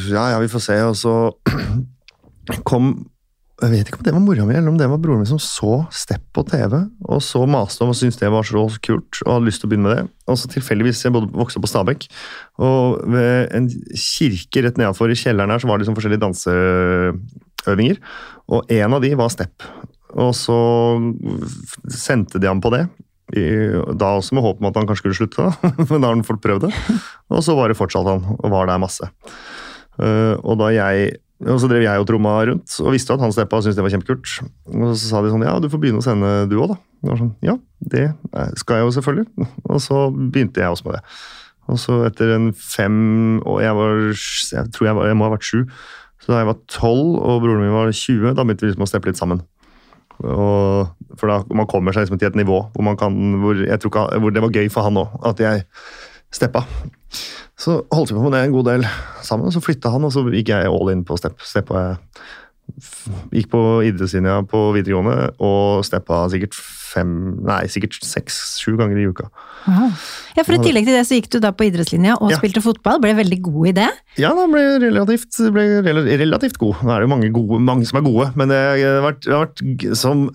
[0.09, 0.77] ja, ja, vi får se.
[0.89, 1.13] Og så
[2.69, 2.93] kom
[3.61, 5.37] jeg vet ikke om det var mora mi eller om det var broren min som
[5.41, 9.35] så Stepp på TV, og så maste om og syntes det var så kult og
[9.35, 10.05] hadde lyst til å begynne med det.
[10.31, 12.07] Og så tilfeldigvis, Jeg bodde vokste på Stabekk,
[12.57, 16.23] og ved en kirke rett nedenfor i kjelleren her så var det liksom forskjellige
[17.61, 18.01] danseøvinger.
[18.51, 19.63] Og en av de var Stepp.
[20.19, 20.57] Og så
[21.87, 22.85] sendte de ham på det.
[23.31, 25.51] Da også med håp om at han kanskje skulle slutte,
[25.89, 26.73] men da har han fått prøvd det.
[27.31, 29.07] Og så bare fortsatte han, og var der masse.
[30.01, 33.31] Eh, og da jeg og så drev jeg og tromma rundt, og visste at han
[33.33, 34.33] steppa syntes det var kjempekult.
[34.69, 36.77] Og så sa de sånn ja, du får begynne å sende du òg, da.
[37.01, 38.03] Og var sånn, ja, det
[38.61, 39.47] skal jeg jo selvfølgelig.
[39.71, 41.01] Og så begynte jeg også med det.
[41.71, 42.95] Og så etter en fem
[43.47, 45.59] og jeg var Jeg tror jeg, var, jeg må ha vært sju.
[46.21, 48.89] Så da jeg var 12 og broren min var 20, da begynte vi liksom å
[48.89, 49.41] steppe litt sammen.
[50.21, 54.03] Og, for da man kommer seg liksom til et nivå hvor, man kan, hvor, ikke,
[54.21, 55.63] hvor det var gøy for han òg, at jeg
[56.31, 56.61] steppa.
[57.57, 58.85] Så holdt vi på med det en god del
[59.25, 61.41] sammen, og så flytta han, og så gikk jeg all in på step.
[61.45, 61.89] Steppa
[63.31, 66.55] Gikk på idrettslinja på videregående og steppa sikkert
[66.91, 67.11] fem,
[67.47, 69.29] nei, sikkert seks-sju ganger i uka.
[69.69, 69.87] Aha.
[70.35, 72.39] Ja, for I tillegg til det så gikk du da på idrettslinja og ja.
[72.41, 73.01] spilte fotball.
[73.03, 73.87] Ble veldig god i det?
[74.21, 76.83] Ja, da ble relativt, ble relativt god.
[76.83, 79.35] Nå er det jo mange, gode, mange som er gode, men det har vært, det
[79.35, 80.27] har vært som,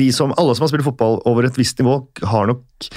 [0.00, 2.00] de som, alle som har spilt fotball over et visst nivå,
[2.32, 2.90] har nok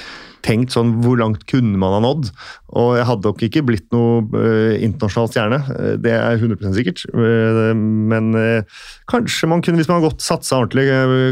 [0.44, 2.30] tenkt sånn Hvor langt kunne man ha nådd?
[2.74, 7.04] Og jeg hadde nok ikke blitt noe uh, internasjonal stjerne, eh, det er 100 sikkert.
[7.14, 8.80] Uh, men uh,
[9.10, 10.88] kanskje man kunne, hvis man har gått satsa ordentlig,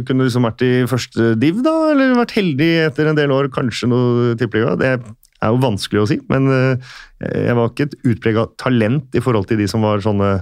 [0.06, 1.74] kunne liksom vært i første div, da?
[1.90, 4.76] Eller vært heldig etter en del år, kanskje noe tippeliga.
[4.78, 9.50] Det er jo vanskelig å si, men jeg var ikke et utprega talent i forhold
[9.50, 10.36] til de som var sånne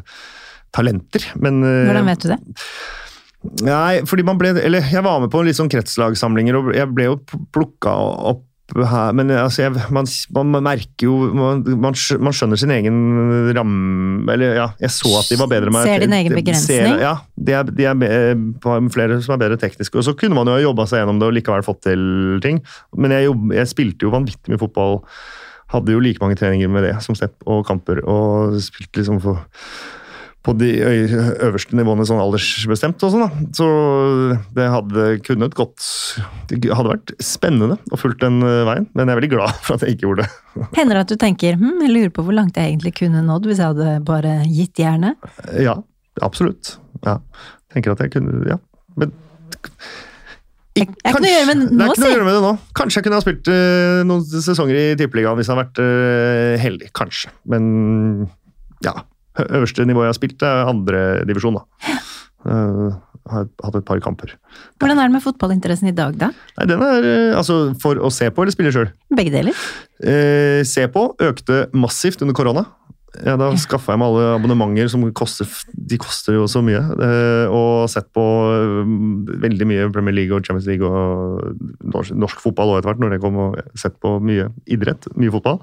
[0.77, 1.25] talenter.
[1.41, 2.41] Men Hvordan vet du det?
[3.65, 7.09] Nei, fordi man ble Eller jeg var med på litt sånn kretslagssamlinger, og jeg ble
[7.09, 7.17] jo
[7.55, 7.95] plukka
[8.35, 8.45] opp
[8.77, 10.07] her, men altså, jeg, man,
[10.37, 12.99] man, merker jo man, man, skjønner sin egen
[13.57, 16.87] ramme Eller ja, jeg så at de var bedre med Ser din egen begrensning?
[16.87, 18.41] Ser, ja, de er, de er,
[18.95, 19.97] flere som er bedre tekniske.
[19.99, 22.03] Og så kunne man jo ha jobba seg gjennom det og likevel fått til
[22.45, 22.61] ting.
[22.97, 25.01] Men jeg, jobb, jeg spilte jo vanvittig mye fotball.
[25.75, 29.43] Hadde jo like mange treninger med det som stepp og kamper, og spilte liksom for
[30.47, 30.71] på de
[31.45, 33.03] øverste nivåene sånn aldersbestemt.
[33.05, 33.49] og sånn da.
[33.57, 33.67] Så
[34.57, 35.85] det hadde kunnet gått
[36.49, 39.85] Det hadde vært spennende å fulgt den veien, men jeg er veldig glad for at
[39.85, 40.39] jeg ikke gjorde det.
[40.79, 43.51] Hender det at du tenker hm, jeg lurer på hvor langt jeg egentlig kunne nådd
[43.51, 45.21] hvis jeg hadde bare gitt jernet?
[45.61, 45.77] Ja,
[46.25, 46.79] absolutt.
[47.05, 47.19] Ja.
[47.75, 48.61] Tenker at jeg kunne Ja.
[48.97, 49.13] Men
[50.71, 52.51] det er ikke noe å gjøre med, nå, det gjøre med det nå.
[52.79, 56.61] Kanskje jeg kunne ha spilt uh, noen sesonger i Tippeligaen hvis jeg hadde vært uh,
[56.63, 56.93] heldig.
[56.97, 57.33] Kanskje.
[57.51, 58.31] Men
[58.81, 58.95] ja
[59.39, 61.95] øverste nivået jeg har spilt, er andredivisjon, da.
[62.41, 62.99] Uh,
[63.31, 64.33] har hatt et par kamper.
[64.81, 66.31] Hvordan er det med fotballinteressen i dag, da?
[66.59, 68.91] Nei, den er uh, altså For å se på eller spille sjøl?
[69.17, 69.65] Begge deler.
[70.01, 72.65] Uh, se på økte massivt under korona.
[73.19, 76.79] Ja, da skaffa jeg meg alle abonnementer som koster De koster jo så mye.
[76.79, 78.23] Eh, og sett på
[79.43, 81.59] veldig mye Premier League og Champions League og
[81.91, 85.59] norsk, norsk fotball etter hvert, når det kom, og sett på mye idrett, mye fotball.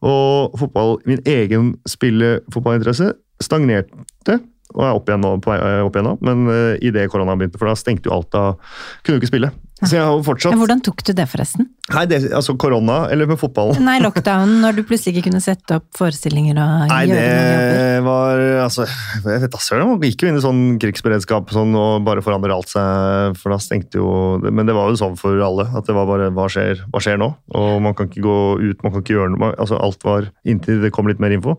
[0.00, 4.38] Og fotball, min egen spillefotballinteresse stagnerte
[4.74, 7.60] og er opp igjen nå, på vei opp igjen nå, men uh, idet korona begynte,
[7.60, 8.56] for da stengte jo alt av
[9.04, 9.50] Kunne jo ikke spille.
[9.80, 11.68] Så jeg har jo fortsatt Hvordan tok du det, forresten?
[11.90, 13.80] Nei, det, altså Korona, eller med fotballen?
[13.82, 18.02] Nei, lockdown, når du plutselig ikke kunne sette opp forestillinger og Nei, gjøre noe det
[18.04, 22.04] var altså Jeg vet da søren, man gikk jo inn i sånn krigsberedskap sånn, og
[22.06, 24.10] bare forandrer alt seg, for da stengte jo
[24.44, 27.20] Men det var jo sånn for alle, at det var bare hva skjer, hva skjer
[27.20, 27.32] nå?
[27.56, 30.84] Og man kan ikke gå ut, man kan ikke gjøre noe altså Alt var inntil
[30.84, 31.56] det kom litt mer info.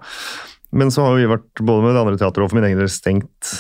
[0.72, 2.92] Men så har vi vært både med det andre teatret og for min egen del
[2.92, 3.54] stengt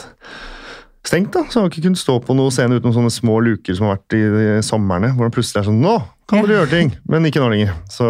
[1.08, 1.32] stengt.
[1.34, 3.88] da, Så jeg har ikke kunnet stå på noen scene uten sånne små luker som
[3.88, 5.14] har vært i de somrene.
[5.18, 5.98] Hvor det plutselig er sånn Nå
[6.30, 6.94] kan dere gjøre ting!
[7.10, 7.74] Men ikke nå lenger.
[7.92, 8.06] Så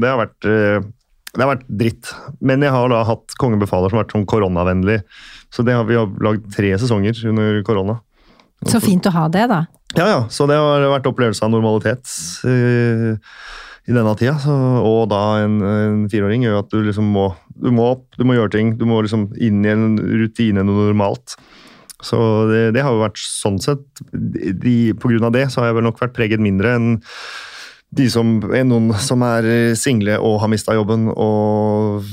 [0.00, 0.82] det har vært eh,
[1.32, 2.10] det har vært dritt.
[2.44, 4.98] Men jeg har da hatt Kongen befaler som har vært sånn koronavennlig.
[5.52, 8.00] Så det har vi har lagd tre sesonger under korona.
[8.68, 9.64] Så fint å ha det, da.
[9.96, 10.18] Ja, ja.
[10.32, 12.04] Så det har vært opplevelse av normalitet
[12.46, 13.16] uh,
[13.88, 14.36] i denne tida.
[14.42, 18.26] Så, og da en, en fireåring gjør at du liksom må, du må opp, du
[18.28, 18.74] må gjøre ting.
[18.78, 21.36] Du må liksom inn i en rutine, noe normalt.
[22.02, 22.18] Så
[22.50, 25.76] det, det, har jo vært sånn sett de, På grunn av det så har jeg
[25.78, 26.96] vel nok vært preget mindre enn
[27.92, 32.06] de som er noen som er single og har mista jobben og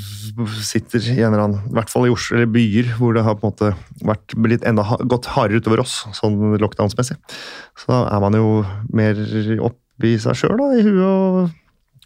[0.63, 3.37] sitter i en eller annen, i hvert fall i Oslo eller byer hvor det har
[3.39, 3.71] på en måte
[4.07, 7.15] vært blitt enda gått hardere utover oss, sånn lockdownsmessig.
[7.79, 8.49] Så da er man jo
[8.95, 9.19] mer
[9.99, 11.55] oppi seg sjøl, i huet og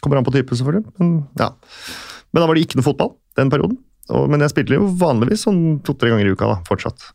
[0.02, 0.90] Kommer an på type, selvfølgelig.
[1.00, 1.46] Men, ja.
[2.34, 3.78] Men da var det ikke noe fotball den perioden.
[4.12, 7.06] Og, men jeg spilte jo vanligvis sånn to-tre ganger i uka da, fortsatt.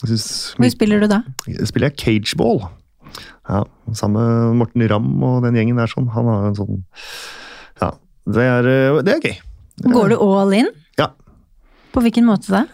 [0.00, 1.18] Hvor spiller du da?
[1.68, 2.62] Spiller jeg cageball.
[3.50, 3.60] Ja,
[3.98, 5.92] Sammen med Morten Ramm og den gjengen der.
[5.92, 6.08] sånn.
[6.14, 6.80] Han har en sånn
[7.82, 7.90] Ja,
[8.32, 9.36] det er, eh, det er gøy.
[9.92, 10.72] Går du all in?
[10.96, 11.10] Ja.
[11.92, 12.64] På hvilken måte da?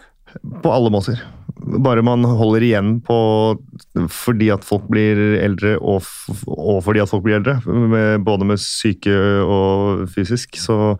[0.63, 1.19] På alle måter.
[1.59, 3.19] Bare man holder igjen på
[4.13, 6.07] fordi at folk blir eldre, og,
[6.47, 7.59] og fordi at folk blir eldre.
[8.25, 10.59] Både med syke og fysisk.
[10.61, 10.97] Så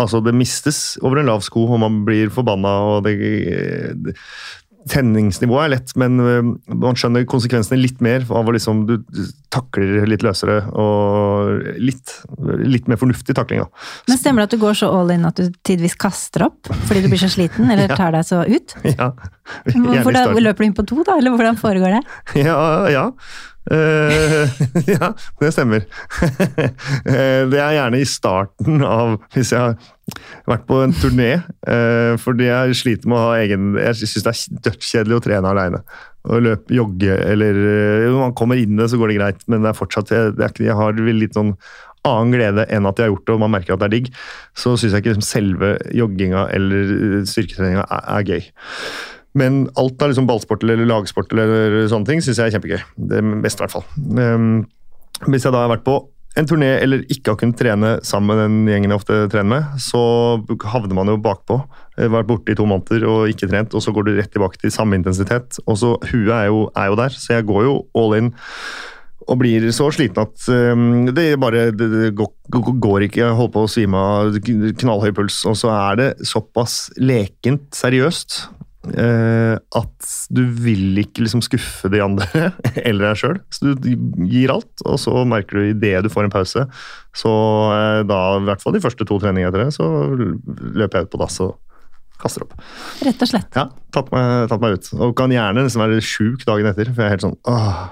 [0.00, 3.16] altså, det mistes over en lav sko, og man blir forbanna, og det
[4.90, 8.98] Tenningsnivået er lett, men øh, man skjønner konsekvensene litt mer av å liksom Du
[9.50, 12.12] takler litt løsere og litt,
[12.60, 13.86] litt mer fornuftig takling, da.
[14.10, 17.02] Men stemmer det at du går så all in at du tidvis kaster opp fordi
[17.04, 18.76] du blir så sliten, eller tar deg så ut?
[18.92, 19.12] Ja.
[19.72, 22.02] Hvordan, løper du inn på to, da, eller hvordan foregår det?
[22.46, 22.58] Ja,
[22.92, 23.10] ja.
[23.66, 24.46] Uh,
[24.94, 25.10] ja,
[25.40, 25.86] det stemmer.
[26.22, 29.74] uh, det er gjerne i starten av Hvis jeg har
[30.46, 31.30] vært på en turné.
[31.66, 35.50] Uh, fordi jeg sliter med å ha egen Jeg syns det er dødskjedelig å trene
[35.50, 35.82] aleine.
[36.26, 39.62] Å løpe, jogge eller Når man kommer inn i det, så går det greit, men
[39.62, 41.56] det er fortsatt Jeg, det er jeg har litt sånn
[42.06, 44.10] annen glede enn at jeg har gjort det og man merker at det er digg,
[44.54, 46.92] så syns jeg ikke liksom selve jogginga eller
[47.26, 48.46] styrketreninga er, er gøy.
[49.36, 52.82] Men alt av liksom ballsport eller lagsport eller sånne ting syns jeg er kjempegøy.
[53.10, 53.86] Det er best, i hvert fall.
[54.16, 54.64] Um,
[55.28, 55.98] hvis jeg da har vært på
[56.36, 59.78] en turné eller ikke har kunnet trene sammen med den gjengen jeg ofte trener med,
[59.80, 60.00] så
[60.68, 61.62] havner man jo bakpå.
[61.96, 64.32] Jeg har vært borte i to måneder og ikke trent, og så går du rett
[64.34, 65.56] tilbake til samme intensitet.
[65.64, 68.34] Og så Huet er jo, er jo der, så jeg går jo all in
[69.26, 73.24] og blir så sliten at um, det bare det, det går, går, ikke.
[73.24, 74.36] Jeg holder på å svime av,
[74.82, 75.40] knallhøy puls.
[75.50, 78.38] Og så er det såpass lekent seriøst
[78.94, 82.50] Eh, at du vil ikke liksom skuffe de andre
[82.86, 83.38] eller deg sjøl.
[83.50, 83.90] Så du
[84.30, 86.66] gir alt, og så merker du idet du får en pause,
[87.16, 87.36] så
[87.74, 91.14] eh, da, i hvert fall de første to treningene etter det, så løper jeg ut
[91.14, 91.56] på dass og
[92.16, 92.54] Kaster opp.
[93.04, 93.50] Rett og slett.
[93.52, 94.86] Ja, tatt meg, tatt meg ut.
[95.04, 97.82] Og kan gjerne liksom være sjuk dagen etter, for jeg er helt sånn åh.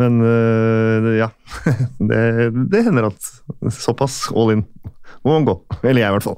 [0.00, 1.30] Men øh, ja.
[2.10, 2.20] Det,
[2.68, 3.30] det hender at
[3.72, 4.66] såpass all in
[5.24, 5.54] må man gå.
[5.80, 6.36] Eller jeg, i hvert fall.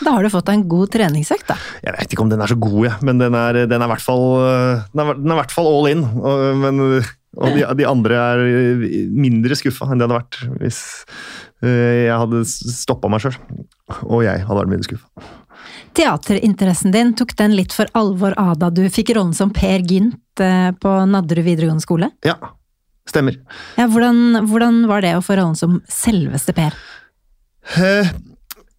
[0.00, 1.56] Da har du fått deg en god treningsøkt, da.
[1.84, 3.92] Jeg vet ikke om den er så god, jeg, men den er, den er i
[3.92, 4.24] hvert fall
[4.96, 6.04] i hvert fall all in.
[6.04, 6.80] Og, men,
[7.38, 8.44] og de, de andre er
[9.14, 10.80] mindre skuffa enn det hadde vært hvis
[11.62, 13.36] øh, jeg hadde stoppa meg sjøl.
[14.08, 15.28] Og jeg hadde vært mindre skuffa.
[15.98, 20.42] Teaterinteressen din, tok den litt for alvor av da du fikk rollen som Per Gynt
[20.42, 22.10] eh, på Nadderud videregående skole?
[22.26, 22.36] Ja,
[23.10, 23.36] stemmer.
[23.78, 26.78] Ja, hvordan, hvordan var det å få rollen som selveste Per?
[27.76, 28.12] Eh,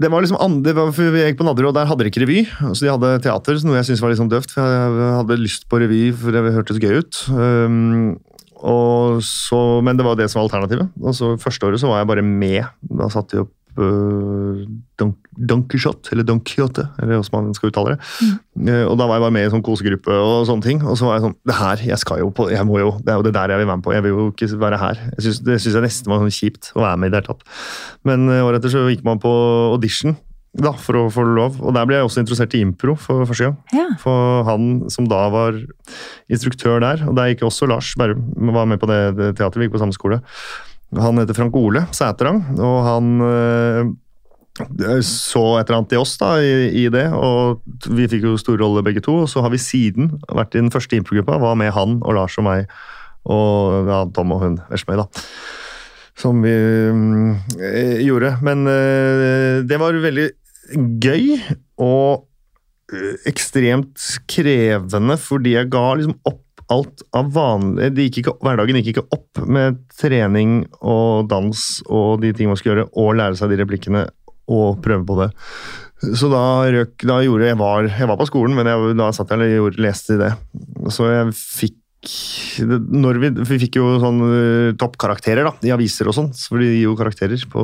[0.01, 2.41] Det var liksom andre, for Jeg gikk på Nadderud, og der hadde de ikke revy.
[2.73, 4.53] Så de hadde teater, noe jeg syntes var litt sånn døvt.
[4.55, 7.23] For jeg hadde lyst på revy, for det hørtes gøy ut.
[7.35, 8.19] Um,
[9.25, 10.91] så, men det var det som var alternativet.
[11.01, 12.63] Og så Første året så var jeg bare med.
[12.89, 14.65] Da satte de opp uh,
[15.01, 15.11] Don,
[15.51, 18.07] Don Quixote, eller Don Quixote, eller hvordan man skal uttale det.
[18.21, 18.69] Mm.
[18.91, 20.81] og da var jeg bare med i en sånn kosegruppe og sånne ting.
[20.85, 23.13] Og så var jeg sånn Det her, jeg skal jo på jeg må jo, Det
[23.13, 23.95] er jo det der jeg vil være med på.
[23.97, 25.05] Jeg vil jo ikke være her.
[25.17, 27.31] Jeg synes, det syns jeg nesten var sånn kjipt å være med i det hele
[27.31, 27.47] tatt.
[28.07, 29.31] Men uh, året etter så gikk man på
[29.71, 30.17] audition
[30.51, 31.59] da, for å få lov.
[31.63, 33.55] Og der ble jeg også interessert i impro for første gang.
[33.75, 33.87] Ja.
[34.01, 35.55] For han som da var
[36.31, 39.69] instruktør der, og der gikk også Lars Berrum, var med på det, det teatret, vi
[39.69, 40.19] gikk på samme skole.
[40.99, 43.91] Han heter Frank Ole Sæterang, og han øh,
[44.59, 48.59] så et eller annet i oss da, i, i det, og vi fikk jo stor
[48.61, 49.21] rolle begge to.
[49.23, 52.37] Og så har vi siden vært i den første improgruppa, var med han og Lars
[52.41, 52.67] og meg,
[53.31, 55.07] og ja, Tom og hun Meg, da.
[56.19, 58.35] Som vi eh, gjorde.
[58.43, 60.27] Men eh, det var veldig
[61.01, 61.39] gøy
[61.81, 62.27] og
[62.93, 68.93] eh, ekstremt krevende, fordi jeg ga liksom opp alt av vanlig gikk ikke, Hverdagen gikk
[68.93, 73.51] ikke opp med trening og dans og de ting man skulle gjøre, og lære seg
[73.51, 74.05] de replikkene
[74.51, 75.31] og prøve på det.
[76.17, 76.43] Så da
[76.73, 79.77] røk da gjorde jeg var, jeg var på skolen, men jeg, da satt jeg og
[79.81, 80.31] leste det.
[80.89, 86.15] Så jeg fikk når vi, vi fikk jo sånn uh, toppkarakterer da, i aviser og
[86.17, 87.63] sånn, for de gir jo karakterer på,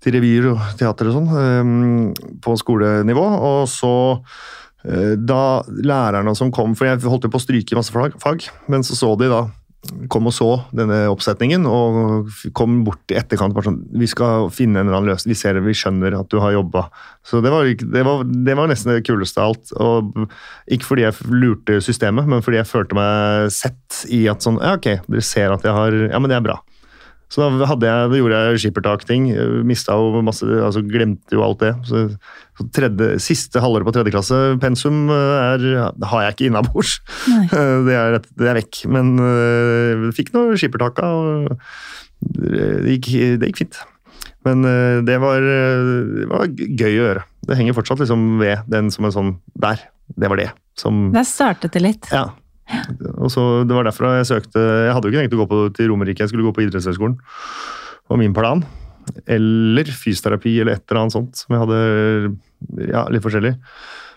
[0.00, 2.06] til revyer og teater og sånn um,
[2.40, 3.26] på skolenivå.
[3.50, 7.92] Og så uh, da lærerne som kom, for jeg holdt jo på å stryke masse
[7.92, 9.44] fag, fag, men så så de da
[10.12, 14.80] kom og så denne oppsetningen og kom bort i etterkant bare sånn Vi skal finne
[14.80, 15.34] en eller annen løsning.
[15.34, 16.86] Vi ser det, vi skjønner at du har jobba.
[17.26, 18.04] Så det var, det,
[18.46, 19.74] det var, nesten det kuleste av alt.
[19.80, 20.26] Og
[20.76, 24.76] ikke fordi jeg lurte systemet, men fordi jeg følte meg sett i at sånn Ja,
[24.78, 26.60] ok, dere ser at jeg har Ja, men det er bra.
[27.32, 29.24] Så da, jeg, da gjorde jeg skippertak-ting.
[29.66, 31.72] Mista jo masse altså Glemte jo alt det.
[31.88, 32.04] Så,
[32.58, 35.66] så tredje, siste halvåret på tredje klasse, pensum, er,
[36.06, 37.00] har jeg ikke innabords.
[37.86, 38.84] Det, er, det er vekk.
[38.94, 41.52] Men uh, fikk nå skippertaka, og
[42.22, 43.10] det gikk,
[43.42, 43.82] det gikk fint.
[44.46, 47.26] Men uh, det var, det var gøy å gjøre.
[47.46, 49.82] Det henger fortsatt liksom ved den som en sånn Der.
[50.14, 50.50] Det var det.
[50.78, 52.10] Som, Der startet det litt.
[52.14, 52.28] Ja.
[53.16, 55.60] Og så, det var derfor jeg søkte Jeg hadde jo ikke tenkt å gå på,
[55.76, 57.14] til Romerike, jeg skulle gå på idrettshøgskolen.
[57.16, 58.64] Det var min plan.
[59.30, 63.54] Eller fysioterapi eller et eller annet sånt som jeg hadde Ja, litt forskjellig.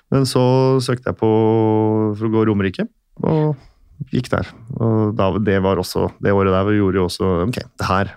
[0.09, 0.41] Men så
[0.81, 1.29] søkte jeg på
[2.17, 2.87] for å gå Romerike,
[3.21, 4.47] og gikk der.
[4.79, 8.15] Og da, det var også Det året der gjorde jo også Ok, det her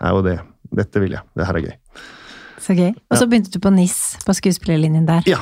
[0.00, 0.38] er jo det.
[0.76, 1.24] Dette vil jeg.
[1.36, 1.76] Det her er gøy.
[2.60, 2.92] Så gøy.
[2.92, 5.24] Og så begynte du på NIS, på skuespillerlinjen der.
[5.28, 5.40] Ja.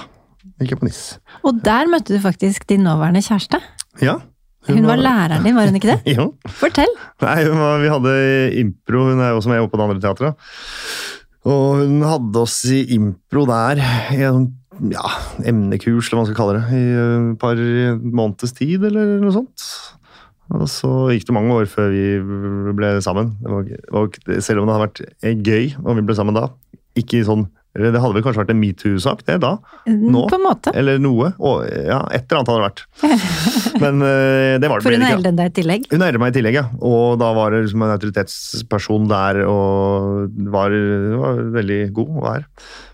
[0.59, 1.03] Gikk jeg på NIS.
[1.47, 3.61] Og der møtte du faktisk din nåværende kjæreste.
[4.05, 4.19] Ja.
[4.69, 6.01] Hun var læreren din, var hun ikke det?
[6.19, 6.29] Ja.
[6.61, 6.91] Fortell!
[7.25, 8.15] Nei, hun var, Vi hadde
[8.61, 10.49] impro, hun er jo også med på det andre teatret.
[11.49, 13.81] Og hun hadde oss i impro der
[14.15, 14.51] i en
[14.93, 15.05] ja,
[15.49, 17.63] emnekurs, eller hva man skal kalle det, i et par
[18.03, 19.65] måneders tid, eller noe sånt.
[20.55, 22.05] Og så gikk det mange år før vi
[22.77, 23.35] ble sammen.
[23.43, 26.47] Det var, det var, selv om det hadde vært gøy om vi ble sammen da.
[26.99, 29.55] Ikke sånn eller Det hadde vel kanskje vært en metoo-sak, det da?
[29.89, 30.24] Nå?
[30.31, 30.74] På en måte.
[30.76, 31.31] Eller noe.
[31.39, 32.85] Og, ja, et eller annet hadde det vært.
[33.85, 35.89] Men uh, det var det For hun enn deg i tillegg?
[35.95, 36.66] Hun eldre meg i tillegg, ja.
[36.83, 40.76] Og da var det liksom en autoritetsperson der, og var,
[41.24, 42.47] var veldig god å være.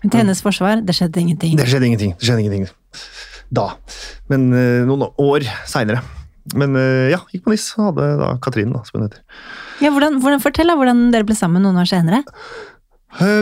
[0.03, 1.57] Men til hennes forsvar, det skjedde ingenting.
[1.59, 2.17] Det skjedde ingenting.
[2.19, 2.73] Det skjedde ingenting
[3.53, 3.71] da.
[4.31, 6.03] Men uh, noen år seinere.
[6.55, 9.23] Men uh, ja, gikk på NIS og hadde da Katrin, da, som hun heter.
[9.83, 12.23] Ja, hvordan, hvordan, fortell da, hvordan dere ble sammen noen år senere.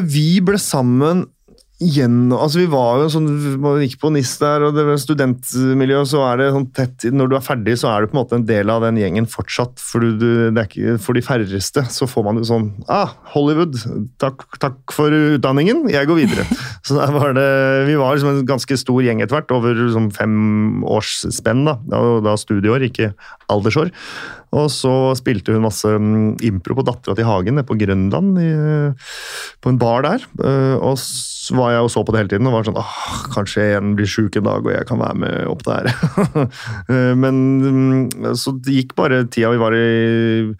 [0.07, 1.25] Vi ble sammen
[1.83, 3.27] gjennom Altså, vi var jo sånn
[3.61, 7.31] Man gikk på NIS der, og det var studentmiljø, så er det sånn tett Når
[7.31, 9.81] du er ferdig, så er du på en måte en del av den gjengen fortsatt.
[9.81, 13.77] For, du, ikke, for de færreste så får man jo sånn Ah, Hollywood,
[14.21, 16.47] takk, takk for utdanningen, jeg går videre.
[16.85, 17.49] så der var det
[17.89, 21.65] Vi var liksom en ganske stor gjeng etter hvert, over liksom fem års spenn.
[21.65, 23.13] Da, da studieår, ikke
[23.51, 23.91] aldersår.
[24.53, 28.49] Og så spilte hun masse mm, impro på Dattera til Hagen nede på Grønland, i,
[29.63, 30.25] på en bar der.
[30.37, 32.97] Uh, og så var jeg og så på det hele tiden og var sånn åh,
[33.33, 35.91] kanskje en blir sjuk en dag og jeg kan være med opp der.
[36.93, 40.51] Eh, Men mm, så det gikk bare tida vi var i,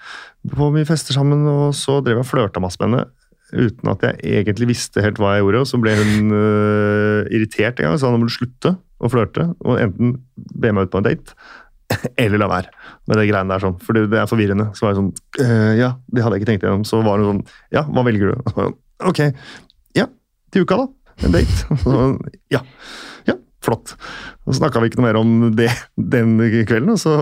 [0.53, 3.03] på mye fester sammen, og så drev jeg og flørta masse med henne.
[3.53, 5.63] Uten at jeg egentlig visste helt hva jeg gjorde.
[5.63, 8.73] Og så ble hun uh, irritert en gang og sa nå må du slutte
[9.03, 9.49] å flørte.
[9.67, 11.35] Og enten be meg ut på en date,
[12.17, 12.71] eller la være
[13.07, 13.63] med det greiene der.
[13.63, 14.69] sånn, For det, er forvirrende.
[14.77, 16.85] Så var jeg sånn «Øh, Ja, det hadde jeg ikke tenkt igjennom.
[16.87, 17.43] Så var det sånn
[17.75, 18.51] Ja, hva velger du?
[18.53, 18.67] Så
[19.03, 19.19] Ok.
[19.97, 20.07] Ja,
[20.53, 20.87] til uka, da.
[21.25, 21.77] En date.
[21.83, 21.97] Så,
[22.53, 22.61] ja.
[23.27, 23.35] ja,
[23.65, 23.95] flott.
[24.45, 26.37] Så snakka vi ikke noe mer om det den
[26.69, 26.93] kvelden.
[26.95, 27.13] Og så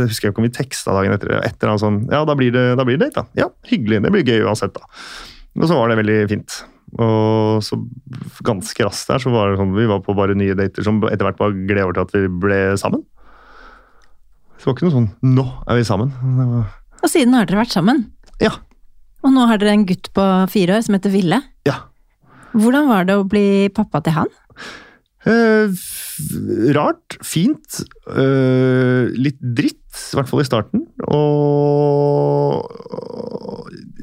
[0.00, 1.36] husker jeg ikke om vi teksta dagen etter.
[1.44, 3.44] etter og sånn, Ja, da blir det, da blir det date, da.
[3.44, 4.02] Ja, hyggelig.
[4.04, 4.86] Det blir gøy uansett, da.
[5.54, 6.62] Og så var det veldig fint.
[6.94, 7.78] Og så
[8.46, 11.26] ganske raskt der så var det sånn vi var på bare nye dater som etter
[11.26, 13.02] hvert bare gled over til at vi ble sammen.
[14.64, 16.12] Så det var ikke noe sånn 'nå er vi sammen'.
[16.38, 16.68] Var,
[17.04, 18.06] Og siden har dere vært sammen.
[18.40, 18.50] ja.
[19.24, 21.42] Og nå har dere en gutt på fire år som heter Ville.
[21.66, 21.82] Ja.
[22.54, 24.26] Hvordan var det å bli pappa til han?
[25.26, 25.68] Eh,
[26.76, 27.16] rart.
[27.22, 27.84] Fint.
[28.08, 29.80] eh, litt dritt,
[30.12, 30.86] i hvert fall i starten.
[31.08, 32.68] Og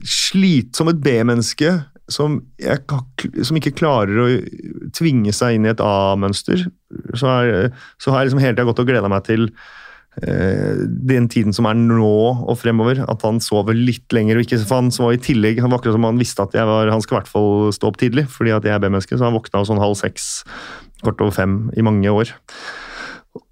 [0.04, 2.42] slit som et B-menneske som,
[3.44, 4.28] som ikke klarer å
[4.98, 6.66] tvinge seg inn i et A-mønster.
[7.14, 7.28] Så,
[8.02, 9.52] så har jeg liksom hele tida gått og gleda meg til
[10.12, 12.12] den tiden som er nå
[12.44, 13.00] og fremover.
[13.10, 14.38] At han sover litt lenger.
[14.38, 16.68] og ikke, for Han så i tillegg, han var akkurat som han visste at jeg
[16.68, 19.18] var, han skal i hvert fall stå opp tidlig, fordi at jeg er B-menneske.
[19.18, 20.44] Så han våkna sånn halv seks,
[21.06, 22.36] kort over fem i mange år.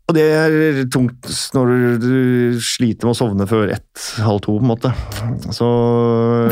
[0.09, 0.53] Og det er
[0.89, 2.13] tungt når du
[2.65, 4.89] sliter med å sovne før ett, halv to, på en måte.
[5.53, 5.67] Så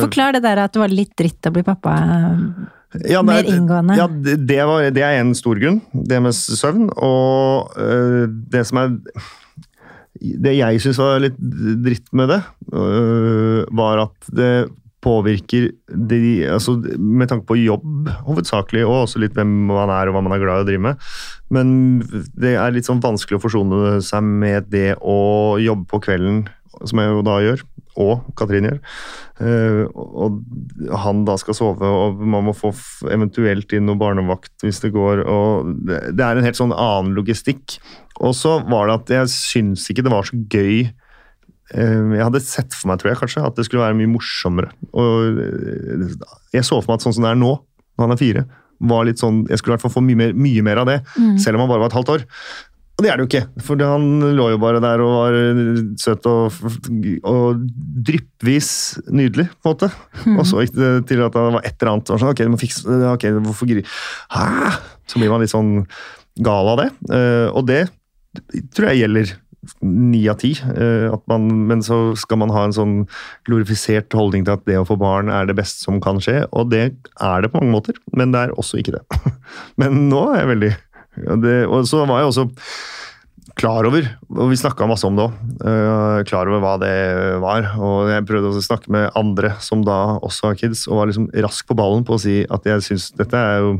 [0.03, 1.95] Forklar det der at det var litt dritt å bli pappa.
[3.01, 3.97] ja, det Mer inngående.
[3.97, 6.91] Ja, det, var, det er en stor grunn, det med søvn.
[6.93, 8.93] Og øh, det som er
[10.18, 12.41] Det jeg syns var litt dritt med det,
[12.74, 14.51] øh, var at det
[15.03, 20.18] påvirker de, altså Med tanke på jobb, hovedsakelig, og også litt hvem man er og
[20.18, 21.09] hva man er glad i å drive med.
[21.53, 21.70] Men
[22.36, 25.20] det er litt sånn vanskelig å forsone seg med det å
[25.61, 26.47] jobbe på kvelden,
[26.86, 27.63] som jeg jo da gjør,
[27.97, 28.78] og Katrin gjør.
[29.41, 30.41] Eh, og
[31.05, 32.71] han da skal sove, og man må få
[33.13, 35.23] eventuelt inn noe barnevakt hvis det går.
[35.25, 37.80] og Det er en helt sånn annen logistikk.
[38.21, 40.88] Og så var det at jeg syns ikke det var så gøy
[41.75, 44.69] Eh, Jeg hadde sett for meg tror jeg, kanskje, at det skulle være mye morsommere.
[44.95, 46.13] Og eh,
[46.55, 47.49] jeg så for meg at sånn som det er nå,
[47.97, 48.43] når han er fire,
[48.88, 50.99] var litt sånn, jeg skulle i hvert fall få mye mer, mye mer av det,
[51.41, 52.23] selv om han bare var et halvt år.
[52.97, 55.35] Og det er det jo ikke, for han lå jo bare der og var
[56.01, 56.55] søt og,
[57.29, 57.59] og
[58.07, 58.69] dryppvis
[59.13, 59.89] nydelig, på en måte.
[60.33, 62.09] Og så gikk det til at det var et eller annet.
[62.15, 63.83] og Sånn, ok, du må fikse, ok, hvorfor gri...
[64.33, 64.71] Hæ?
[65.07, 65.75] Så blir man litt sånn
[66.43, 66.87] gal av det.
[67.13, 67.83] Eh, Og det
[68.73, 69.35] tror jeg gjelder
[69.83, 70.53] ni av ti.
[70.57, 72.97] eh, Men så skal man ha en sånn
[73.47, 76.69] glorifisert holdning til at det å få barn er det beste som kan skje, og
[76.73, 76.83] det
[77.21, 79.03] er det på mange måter, men det er også ikke det.
[79.81, 80.73] Men nå er jeg veldig
[81.43, 82.47] det, Og så var jeg også
[83.57, 86.93] klar over, og vi snakka masse om det òg, klar over hva det
[87.41, 87.72] var.
[87.82, 91.09] Og jeg prøvde også å snakke med andre som da også har kids, og var
[91.09, 93.78] liksom rask på ballen på å si at jeg syns dette er jo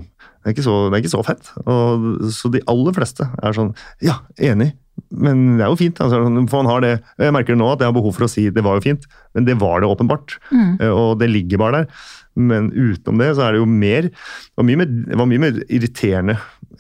[0.48, 1.48] det er, ikke så, det er ikke så fett.
[1.68, 4.70] Og, så de aller fleste er sånn Ja, enig.
[5.12, 6.00] Men det er jo fint.
[6.00, 8.46] Altså, for man har det, jeg merker nå at jeg har behov for å si
[8.54, 9.04] det var jo fint,
[9.36, 10.38] men det var det åpenbart.
[10.48, 10.72] Mm.
[10.88, 12.06] Og det ligger bare der.
[12.38, 15.58] Men utenom det så er det jo mer Det var mye mer, var mye mer
[15.74, 16.36] irriterende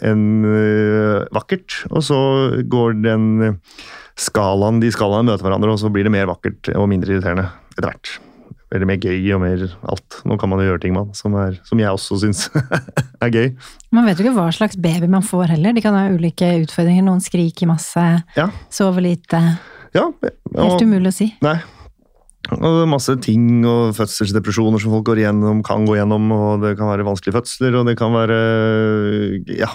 [0.06, 1.80] enn øh, vakkert.
[1.90, 2.18] Og så
[2.70, 3.28] går den
[4.18, 7.88] skalaen, de skalaene møter hverandre, og så blir det mer vakkert og mindre irriterende etter
[7.90, 8.12] hvert.
[8.76, 10.18] Eller mer gøy og mer alt.
[10.28, 12.42] Nå kan man jo gjøre ting man, som, er, som jeg også syns
[13.24, 13.48] er gøy.
[13.96, 15.74] Man vet jo ikke hva slags baby man får heller.
[15.78, 17.06] De kan ha ulike utfordringer.
[17.08, 18.04] Noen skriker masse,
[18.38, 19.40] Ja, sover lite.
[19.96, 20.10] ja.
[20.22, 21.30] Helt Og, umulig å si.
[21.46, 21.58] nei.
[22.56, 26.90] Og masse ting og fødselsdepresjoner som folk går igjennom, kan gå igjennom, og det kan
[26.90, 28.38] være vanskelige fødsler, og det kan være
[29.60, 29.70] ja,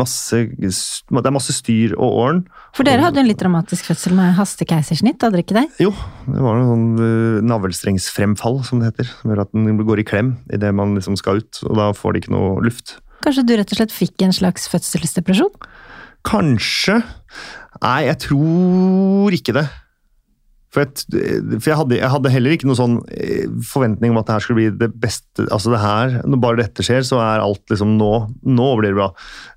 [0.00, 2.40] masse, det er masse styr og åren.
[2.76, 5.66] For dere hadde jo en litt dramatisk fødsel med hastekeisersnitt, hadde dere ikke det?
[5.84, 5.92] Jo,
[6.26, 9.12] det var noe sånn uh, navlestrengsfremfall, som det heter.
[9.20, 12.16] Som gjør at den går i klem idet man liksom skal ut, og da får
[12.16, 12.96] de ikke noe luft.
[13.20, 15.52] Kanskje du rett og slett fikk en slags fødselsdepresjon?
[16.26, 17.02] Kanskje
[17.80, 19.68] Nei, jeg tror ikke det.
[20.70, 21.02] For, jeg,
[21.58, 24.44] for jeg, hadde, jeg hadde heller ikke noe sånn eh, forventning om at det her
[24.44, 27.96] skulle bli det beste Altså det her, Når bare dette skjer, så er alt liksom
[27.98, 28.10] nå.
[28.46, 29.08] Nå blir det bra.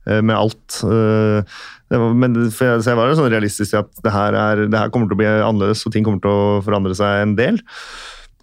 [0.09, 0.79] eh, Med alt.
[0.87, 1.59] Eh,
[1.93, 4.79] var, men jeg, så jeg var jo sånn realistisk til at det her, er, det
[4.81, 7.61] her kommer til å bli annerledes, og ting kommer til å forandre seg en del.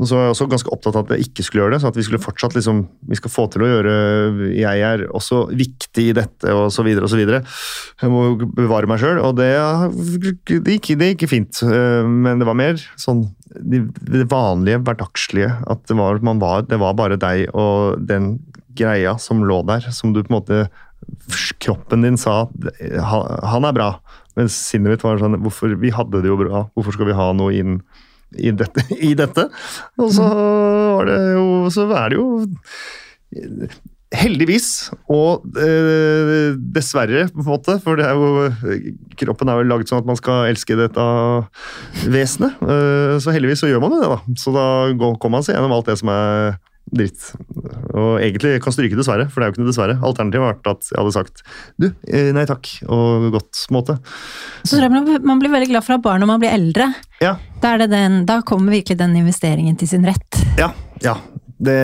[0.00, 1.90] Og så var jeg også ganske opptatt av at jeg ikke skulle gjøre det, så
[1.90, 2.78] at vi skulle fortsatt liksom
[3.10, 3.94] Vi skal få til å gjøre
[4.56, 7.42] Jeg er også viktig i dette, og så videre og så videre.
[8.00, 8.22] Jeg må
[8.56, 9.50] bevare meg sjøl, og det,
[10.48, 11.60] det, gikk, det gikk fint.
[11.66, 15.50] Eh, men det var mer sånn det vanlige, hverdagslige.
[15.68, 18.36] At det var, var, det var bare deg og den
[18.78, 20.62] greia som lå der, som du på en måte
[21.58, 22.44] Kroppen din sa
[23.00, 23.88] han er bra,
[24.38, 27.30] mens sinnet mitt var sånn hvorfor, Vi hadde det jo bra, hvorfor skal vi ha
[27.34, 27.78] noe inn
[28.38, 28.84] i dette.
[29.10, 29.46] I dette.
[30.00, 30.26] Og så
[31.08, 32.28] det jo Så er det jo
[34.10, 38.48] Heldigvis, og eh, dessverre, på en måte, for er jo
[39.20, 41.04] Kroppen er jo laget sånn at man skal elske dette
[42.10, 42.58] vesenet.
[42.58, 44.34] Eh, så heldigvis så gjør man jo det, da.
[44.42, 44.64] Så da
[44.98, 46.58] kommer man seg gjennom alt det som er
[46.90, 47.30] dritt.
[47.94, 49.96] Og egentlig kan stryke dessverre, for det er jo ikke noe dessverre.
[50.06, 51.42] Alternativet har vært at jeg hadde sagt
[51.80, 53.98] du, eh, nei takk, og godt måte.
[54.64, 56.90] Så tror jeg man blir veldig glad for å ha barn når man blir eldre.
[57.22, 57.36] Ja.
[57.62, 60.40] Da, den, da, kommer virkelig den investeringen til sin rett.
[60.58, 60.72] Ja,
[61.04, 61.18] ja.
[61.60, 61.76] Det,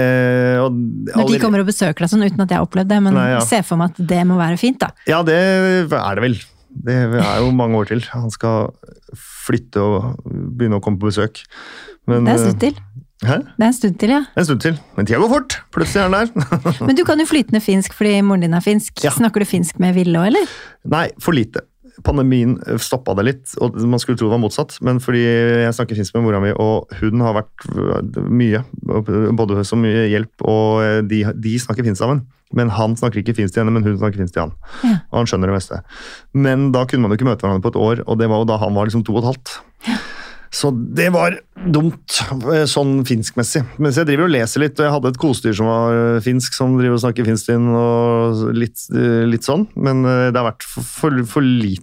[0.62, 3.12] og, Når de kommer og besøker deg sånn, uten at jeg har opplevd det, men
[3.18, 3.42] nei, ja.
[3.44, 4.88] se for meg at det må være fint, da.
[5.04, 6.38] Ja, det er det vel.
[6.86, 8.00] Det er jo mange år til.
[8.12, 8.70] Han skal
[9.46, 11.42] flytte og begynne å komme på besøk.
[12.08, 12.80] Men, det er slutt til.
[13.24, 13.38] Hæ?
[13.56, 14.24] Det er en stund til, ja.
[14.36, 14.74] En stund til.
[14.96, 15.54] Men tida går fort.
[15.72, 16.82] Plutselig er den der.
[16.88, 19.00] Men du kan jo flytende finsk fordi moren din er finsk.
[19.04, 19.14] Ja.
[19.14, 20.52] Snakker du finsk med Ville òg, eller?
[20.92, 21.64] Nei, for lite.
[22.04, 24.76] Pandemien stoppa det litt, og man skulle tro det var motsatt.
[24.84, 27.64] Men fordi jeg snakker finsk med mora mi, og hun har vært
[28.28, 32.26] mye, både så mye hjelp, og de, de snakker finsk sammen.
[32.54, 34.52] Men han snakker ikke finsk til henne, men hun snakker finsk til han.
[34.84, 34.98] Ja.
[35.08, 35.80] Og han skjønner det meste.
[36.36, 38.50] Men da kunne man jo ikke møte hverandre på et år, og det var jo
[38.52, 39.56] da han var liksom to og et halvt.
[39.88, 39.98] Ja.
[40.54, 42.18] Så det var dumt,
[42.52, 43.64] eh, sånn finskmessig.
[43.82, 46.54] Mens jeg driver og leser litt, og jeg hadde et kosedyr som var eh, finsk,
[46.56, 49.66] som driver og snakker finsk inn, og litt, eh, litt, sånn.
[49.74, 51.82] Men det har vært for, for, for, lite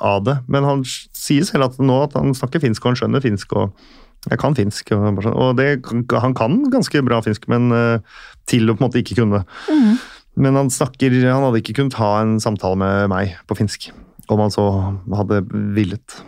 [0.00, 0.38] av det.
[0.48, 3.52] Men han sier selv at nå at han snakker finsk, og han skjønner finsk.
[3.52, 3.74] og
[4.30, 5.36] jeg kan finsk, og, sånn.
[5.36, 5.84] og det,
[6.16, 7.68] han kan ganske bra finsk, men
[8.48, 9.42] til å på en måte ikke kunne.
[9.68, 9.98] Mm.
[10.40, 13.90] Men han snakker Han hadde ikke kunnet ha en samtale med meg på finsk,
[14.32, 14.64] om han så
[15.12, 15.44] hadde
[15.76, 16.24] villet.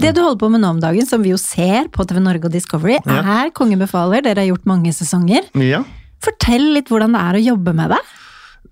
[0.00, 2.48] Det du holder på med nå om dagen, som vi jo ser på TV Norge
[2.48, 3.20] og Discovery, ja.
[3.40, 4.24] er Konge befaler.
[4.26, 5.46] Dere har gjort mange sesonger.
[5.60, 5.84] Ja.
[6.24, 8.00] Fortell litt hvordan det er å jobbe med det.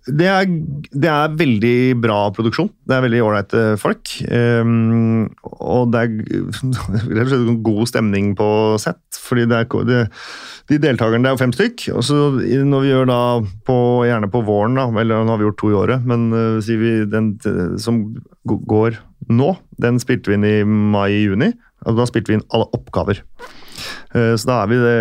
[0.08, 2.70] Det er, det er veldig bra produksjon.
[2.88, 4.12] Det er veldig ålreite folk.
[4.24, 8.48] Um, og det er god stemning på
[8.80, 9.02] sett.
[9.28, 9.98] fordi det er, det,
[10.70, 11.88] de deltakerne det er jo fem stykk.
[11.96, 13.20] og så Når vi gjør da
[13.68, 13.78] på,
[14.08, 16.80] gjerne på våren, da, eller nå har vi gjort to i året, men uh, sier
[16.80, 17.34] vi den
[17.80, 18.00] som
[18.48, 18.96] går
[19.30, 21.52] nå, den spilte vi inn i mai-juni.
[21.86, 23.22] og Da spilte vi inn alle oppgaver.
[24.14, 25.00] Eh, så da er vi det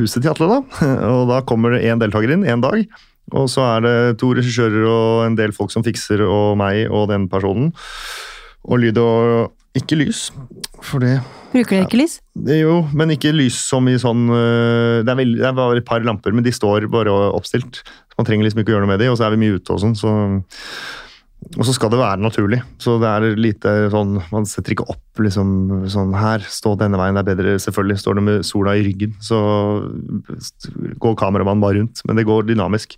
[0.00, 0.86] huset til Atle, da.
[1.14, 2.82] Og da kommer det én deltaker inn én dag.
[3.34, 7.08] Og så er det to regissører og en del folk som fikser, og meg og
[7.10, 7.72] den personen.
[8.66, 10.30] Og lyd og ikke lys,
[10.80, 11.18] for det
[11.52, 12.16] Bruker dere ikke lys?
[12.48, 15.80] Ja, jo, men ikke lys som i sånn eh, Det er, veldig, det er bare
[15.80, 17.82] et par lamper, men de står bare oppstilt.
[18.18, 19.74] Man trenger liksom ikke å gjøre noe med de, og så er vi mye ute
[19.74, 20.12] og sånn, så
[21.54, 22.58] og så skal det være naturlig.
[22.82, 27.16] Så det er lite sånn Man setter ikke opp liksom sånn Her, stå denne veien,
[27.16, 27.56] det er bedre.
[27.62, 29.38] Selvfølgelig står du med sola i ryggen, så
[31.02, 32.02] går kameramannen bare rundt.
[32.08, 32.96] Men det går dynamisk.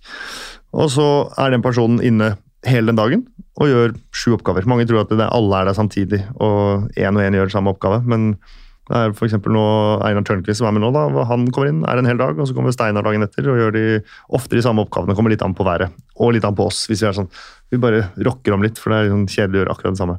[0.73, 1.09] Og så
[1.39, 2.33] er den personen inne
[2.67, 3.27] hele den dagen
[3.59, 4.67] og gjør sju oppgaver.
[4.67, 8.01] Mange tror at det, alle er der samtidig, og én og én gjør samme oppgave.
[8.07, 8.33] men
[8.89, 9.65] det er nå
[10.01, 10.89] Einar Tørnquist som er med nå.
[10.95, 13.59] da, Han kommer inn, er en hel dag, og så kommer Steinar dagen etter og
[13.61, 13.83] gjør de
[14.33, 15.13] ofte de samme oppgavene.
[15.17, 16.87] Kommer litt an på været, og litt an på oss.
[16.89, 17.29] hvis Vi er sånn,
[17.69, 20.17] vi bare rocker om litt, for det er sånn kjedelig å gjøre akkurat det samme.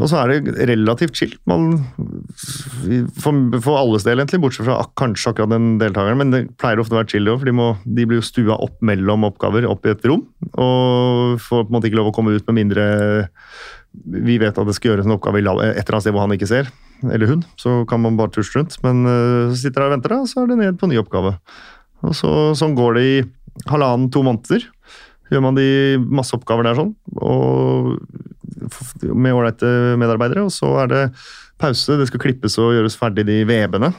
[0.00, 1.34] Og så er det relativt chill.
[1.48, 1.74] Man,
[3.20, 6.20] for, for alles del, egentlig, bortsett fra kanskje akkurat den deltakeren.
[6.22, 8.78] Men det pleier ofte å være chill, for de, må, de blir jo stua opp
[8.80, 10.24] mellom oppgaver, opp i et rom.
[10.54, 12.86] Og får på en måte ikke lov å komme ut med mindre
[13.92, 16.48] vi vet at det skal gjøres en oppgave et eller annet sted hvor han ikke
[16.48, 16.70] ser
[17.10, 18.76] eller hun, så kan man bare tusje rundt.
[18.84, 19.02] Men
[19.50, 21.34] så sitter der og venter, da, så er det ned på ny oppgave.
[22.06, 23.16] Og så, Sånn går det i
[23.70, 24.68] halvannen-to måneder.
[25.32, 25.66] Gjør man de
[25.98, 27.96] masse oppgaver der sånn, og
[29.12, 30.46] med ålreite medarbeidere.
[30.46, 31.02] Og så er det
[31.62, 33.92] pause, det skal klippes og gjøres ferdig de vebene,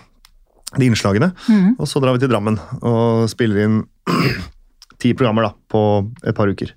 [0.77, 1.31] de innslagene.
[1.47, 1.73] Mm.
[1.77, 3.83] Og så drar vi til Drammen og spiller inn
[5.01, 5.83] ti programmer da, på
[6.23, 6.73] et par uker.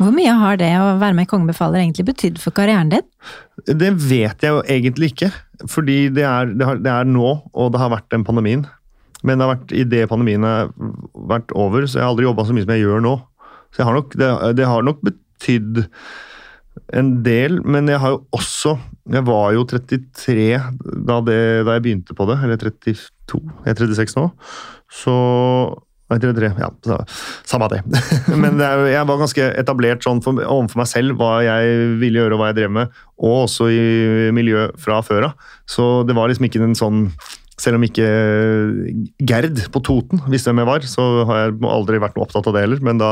[0.00, 3.04] Hvor mye har det å være med i Kongen befaler egentlig betydd for karrieren din?
[3.68, 5.28] Det vet jeg jo egentlig ikke.
[5.68, 8.64] Fordi det er, det, har, det er, nå, og det har vært den pandemien.
[9.20, 10.70] Men det har vært idet pandemien har
[11.28, 13.14] vært over, så jeg har aldri jobba så mye som jeg gjør nå.
[13.76, 15.82] Så har nok, det, det, har nok betydd
[16.96, 18.76] en del, men jeg har jo også
[19.10, 20.46] Jeg var jo 33
[21.06, 23.40] da, det, da jeg begynte på det, eller 32.
[23.64, 24.26] Jeg er 36 nå.
[24.90, 25.14] Så
[26.10, 26.48] Nei, 33.
[26.58, 26.96] Ja,
[27.46, 27.84] samme det.
[28.42, 32.18] Men det er, jeg var ganske etablert sånn for, overfor meg selv hva jeg ville
[32.18, 33.84] gjøre og hva jeg drev med, og også i
[34.34, 35.52] miljø fra før av.
[35.70, 37.06] Så det var liksom ikke en sånn
[37.60, 38.06] Selv om ikke
[39.28, 42.56] Gerd på Toten visste hvem jeg var, så har jeg aldri vært noe opptatt av
[42.56, 42.80] det heller.
[42.80, 43.10] Men da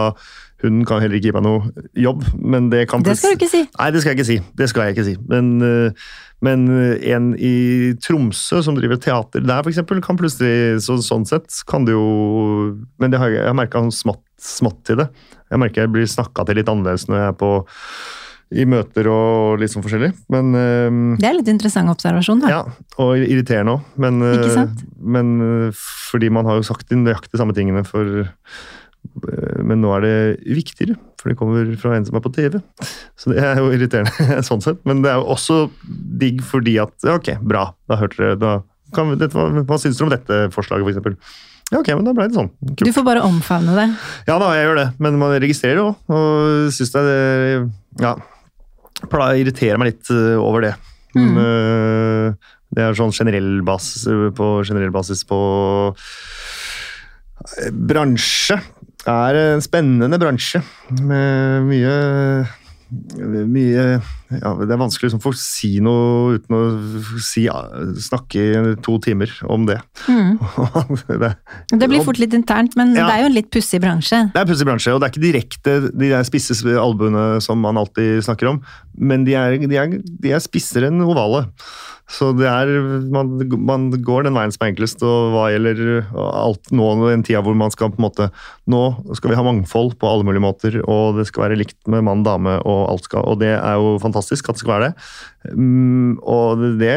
[0.65, 2.25] hun kan heller ikke gi meg noe jobb.
[2.35, 3.63] Men det kan Det skal du ikke si.
[3.79, 4.39] Nei, det skal jeg ikke si.
[4.59, 5.15] Det skal jeg ikke si.
[5.31, 6.07] Men, øh,
[6.43, 11.63] men øh, en i Tromsø som driver teater der, eksempel, kan plutselig så, Sånn sett
[11.71, 15.11] kan det jo Men det har jeg, har merka smått, smått til det.
[15.49, 17.53] Jeg merker jeg blir snakka til litt annerledes når jeg er på
[18.49, 20.09] i møter og litt sånn forskjellig.
[20.33, 22.53] Men uh, Det er litt interessant observasjon, da.
[22.55, 22.61] ja,
[22.97, 23.91] og irriterende òg.
[24.01, 24.23] Men,
[24.55, 24.87] sant?
[24.97, 28.25] men uh, fordi man har jo sagt de nøyaktig samme tingene for
[29.67, 30.15] Men nå er det
[30.55, 32.59] viktigere, for det kommer fra en som er på TV.
[33.19, 34.79] Så det er jo irriterende sånn sett.
[34.87, 35.57] Men det er jo også
[36.21, 37.65] digg fordi at Ok, bra.
[37.91, 38.53] Da hørte dere da
[38.95, 41.35] kan, dette, hva, hva syns dere om dette forslaget, f.eks.?
[41.69, 42.47] Ja, ok, men da ble det sånn.
[42.81, 43.89] Du får bare omfavne det.
[44.31, 47.67] Ja da, jeg gjør det, men man registrerer jo, og syns det er
[48.01, 48.15] Ja.
[49.13, 50.71] pla- Irriterer meg litt øh, over det.
[51.19, 51.37] Mm.
[51.43, 52.33] øh,
[52.73, 54.07] det er sånn generell basis
[54.39, 55.37] på, generell basis på
[57.61, 57.71] øh,
[59.09, 60.61] Bransje er en spennende bransje
[61.01, 61.93] med mye
[62.89, 63.83] mye
[64.33, 66.61] ja, Det er vanskelig liksom, å si noe uten å
[67.21, 67.43] si,
[68.09, 69.77] snakke i to timer om det.
[70.09, 70.39] Mm.
[71.21, 71.35] det,
[71.69, 73.05] Det blir fort litt internt, men Ja.
[73.09, 74.23] det er jo en litt pussig bransje.
[74.33, 77.81] Det er pussig bransje, og det er ikke direkte de der spisse albuene som man
[77.81, 78.63] alltid snakker om,
[78.97, 81.45] men de er, de er, de er spissere enn ovale.
[82.09, 82.71] Så det er,
[83.13, 83.35] man,
[83.69, 87.57] man går den veien som er enklest, og hva gjelder alt nå, den tida hvor
[87.59, 88.29] man skal på en måte
[88.69, 88.81] Nå
[89.17, 92.25] skal vi ha mangfold på alle mulige måter, og det skal være likt med mann,
[92.25, 95.05] dame og alt skal Og det er jo fantastisk at det skal være det.
[95.53, 96.95] Mm, og det,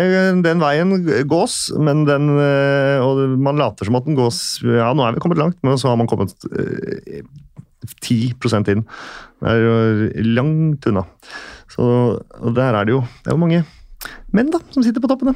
[0.47, 0.95] den veien
[1.29, 5.23] gås, men den eh, Og man later som at den gås Ja, nå er vi
[5.23, 7.21] kommet langt, men så har man kommet eh,
[8.01, 8.17] 10
[8.71, 8.83] inn.
[9.41, 11.03] Det er jo langt unna.
[11.71, 11.83] Så
[12.55, 13.63] der er det jo Det er jo mange
[14.35, 15.35] menn da, som sitter på toppene.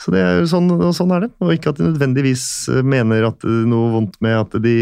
[0.00, 1.30] Så det er jo sånn, og sånn er det.
[1.42, 2.46] Og ikke at de nødvendigvis
[2.84, 4.76] mener at er noe vondt med at de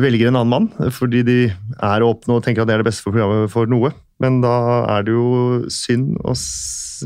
[0.00, 3.06] velger en annen mann, fordi de er åpne og tenker at det er det beste
[3.06, 3.92] for programmet for noe.
[4.20, 4.54] Men da
[4.98, 5.28] er det jo
[5.72, 6.34] synd å,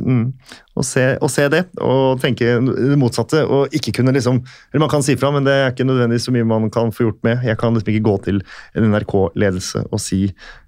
[0.03, 0.25] mm,
[0.75, 3.45] å, se, å se det, og tenke det motsatte.
[3.47, 6.35] Og ikke kunne liksom Eller man kan si fra, men det er ikke nødvendigvis så
[6.35, 7.47] mye man kan få gjort med.
[7.47, 8.43] Jeg kan liksom ikke gå til
[8.75, 10.64] en NRK-ledelse og si eh,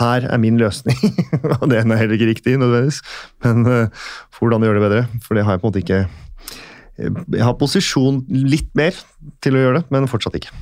[0.00, 0.98] her er min løsning.
[1.60, 3.00] og det er heller ikke riktig, nødvendigvis.
[3.44, 4.04] Men uh,
[4.38, 5.02] hvordan gjøre det bedre.
[5.24, 8.96] For det har jeg på en måte ikke eh, Jeg har posisjon litt mer
[9.44, 10.52] til å gjøre det, men fortsatt ikke.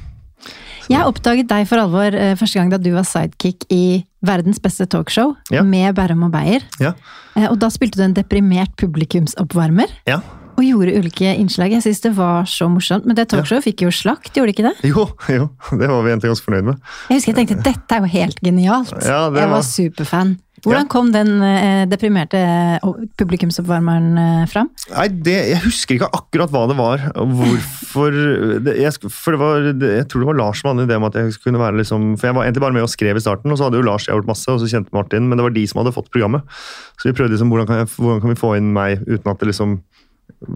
[0.91, 4.87] Jeg oppdaget deg for alvor uh, første gang da du var sidekick i Verdens beste
[4.91, 5.63] talkshow Ja.
[5.67, 6.63] med Bærum og Beyer.
[6.83, 6.93] Ja.
[7.37, 9.91] Uh, Og da spilte du en deprimert publikumsoppvarmer.
[10.11, 10.21] ja.
[10.63, 11.73] Og gjorde ulike innslag.
[11.75, 13.09] Jeg syns det var så morsomt.
[13.09, 14.93] Men det talkshowet fikk jo slakt, gjorde det ikke det?
[14.93, 15.49] Jo, jo,
[15.81, 16.81] det var vi egentlig ganske fornøyd med.
[17.11, 18.95] Jeg husker jeg tenkte dette er jo helt genialt.
[19.03, 20.35] Ja, jeg var var- superfan.
[20.63, 22.85] Hvordan kom den eh, deprimerte eh,
[23.19, 24.69] publikumsoppvarmeren eh, fram?
[24.93, 27.03] Nei, det, Jeg husker ikke akkurat hva det var.
[27.17, 28.15] Hvorfor
[28.63, 31.01] det, jeg, For det var, det, Jeg tror det var Lars som hadde en idé
[31.01, 33.25] om at jeg kunne være liksom For jeg var egentlig bare med og skrev i
[33.25, 35.57] starten, og så hadde jo Lars gjort masse, og så kjente Martin, men det var
[35.57, 36.47] de som hadde fått programmet.
[36.95, 39.43] Så vi prøvde liksom hvordan kan, jeg, hvordan kan vi få inn meg uten at
[39.43, 39.81] det liksom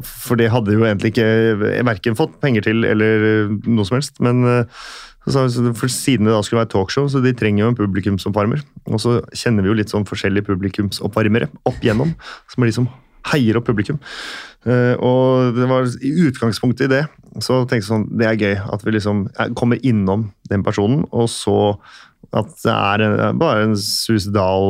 [0.03, 4.21] For det hadde jo egentlig ikke verken fått penger til eller noe som helst.
[4.25, 4.83] Men eh,
[5.27, 5.43] så
[5.75, 8.63] for siden det da skulle være talkshow, så de trenger jo en publikumsoppvarmer.
[8.87, 12.15] Og så kjenner vi jo litt sånn forskjellige publikumsoppvarmere opp igjennom,
[12.53, 12.89] som er de som
[13.33, 13.99] heier opp publikum.
[14.67, 17.05] Eh, og det var i utgangspunktet i det,
[17.43, 21.05] så tenkte jeg sånn, det er gøy at vi liksom eh, kommer innom den personen,
[21.11, 21.59] og så
[22.37, 24.67] at det er en, bare en suicidal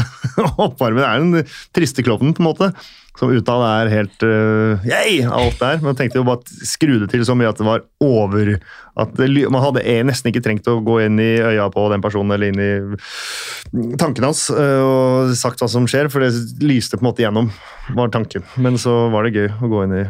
[0.66, 1.00] oppvarmer.
[1.00, 2.70] Det er den triste klovnen, på en måte.
[3.16, 5.80] Som utad er helt uh, yay, alt der.
[5.80, 8.52] Men jeg tenkte jo bare skru det til så mye at det var over
[8.96, 12.04] at det, Man hadde e- nesten ikke trengt å gå inn i øya på den
[12.04, 16.32] personen eller inn i tankene hans uh, og sagt hva som skjer, for det
[16.64, 17.50] lyste på en måte gjennom,
[17.96, 18.44] var tanken.
[18.60, 20.06] Men så var det gøy å gå inn i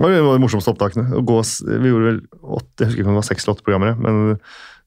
[0.00, 1.20] det var de morsomste opptakene.
[1.28, 1.38] Gå,
[1.68, 4.38] vi gjorde vel åtte, jeg husker ikke om det var seks eller åtte programmer, men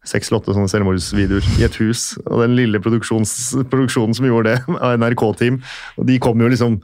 [0.07, 2.13] seks eller åtte sånne selvmordsvideoer i et hus.
[2.25, 5.61] Og den lille produksjonen som gjorde det, av NRK-team,
[5.97, 6.79] og de kom jo liksom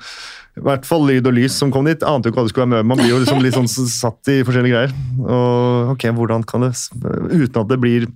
[0.59, 2.01] i hvert fall lyd og lys som kom dit.
[2.03, 2.89] Ante jo ikke hva det skulle være med.
[2.91, 4.95] Man blir jo liksom litt sånn satt i forskjellige greier.
[5.23, 8.09] Og ok, hvordan kan det Uten at det blir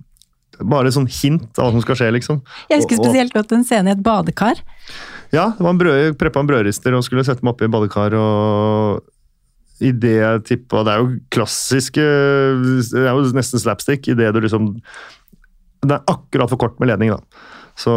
[0.60, 2.42] bare sånn hint av hva som skal skje, liksom.
[2.70, 4.60] Jeg husker spesielt godt en scene i et badekar.
[5.34, 8.14] ja, det var en brød, preppa en brødrister og skulle sette meg oppi badekar.
[8.14, 9.02] og
[9.82, 12.04] i det jeg tippa Det er jo klassiske
[12.94, 14.68] Det er jo nesten slapstick i det du liksom
[15.84, 17.18] Det er akkurat for kort med ledning, da.
[17.74, 17.90] Så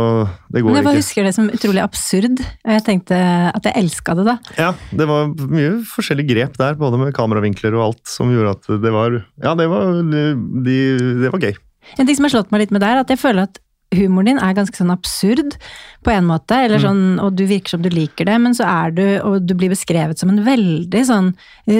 [0.49, 1.03] det går Men jeg bare ikke.
[1.05, 3.19] husker det som utrolig absurd, og jeg tenkte
[3.53, 4.34] at jeg elska det da.
[4.57, 8.65] Ja, det var mye forskjellige grep der, både med kameravinkler og alt, som gjorde at
[8.82, 10.75] det var Ja, det var, de,
[11.21, 11.53] det var gøy.
[12.01, 13.61] En ting som har slått meg litt med der, er at jeg føler at
[13.95, 15.55] humoren din er ganske sånn absurd
[16.03, 18.95] på en måte, eller sånn, og du virker som du liker det, men så er
[18.95, 21.31] du, og du blir beskrevet som en veldig sånn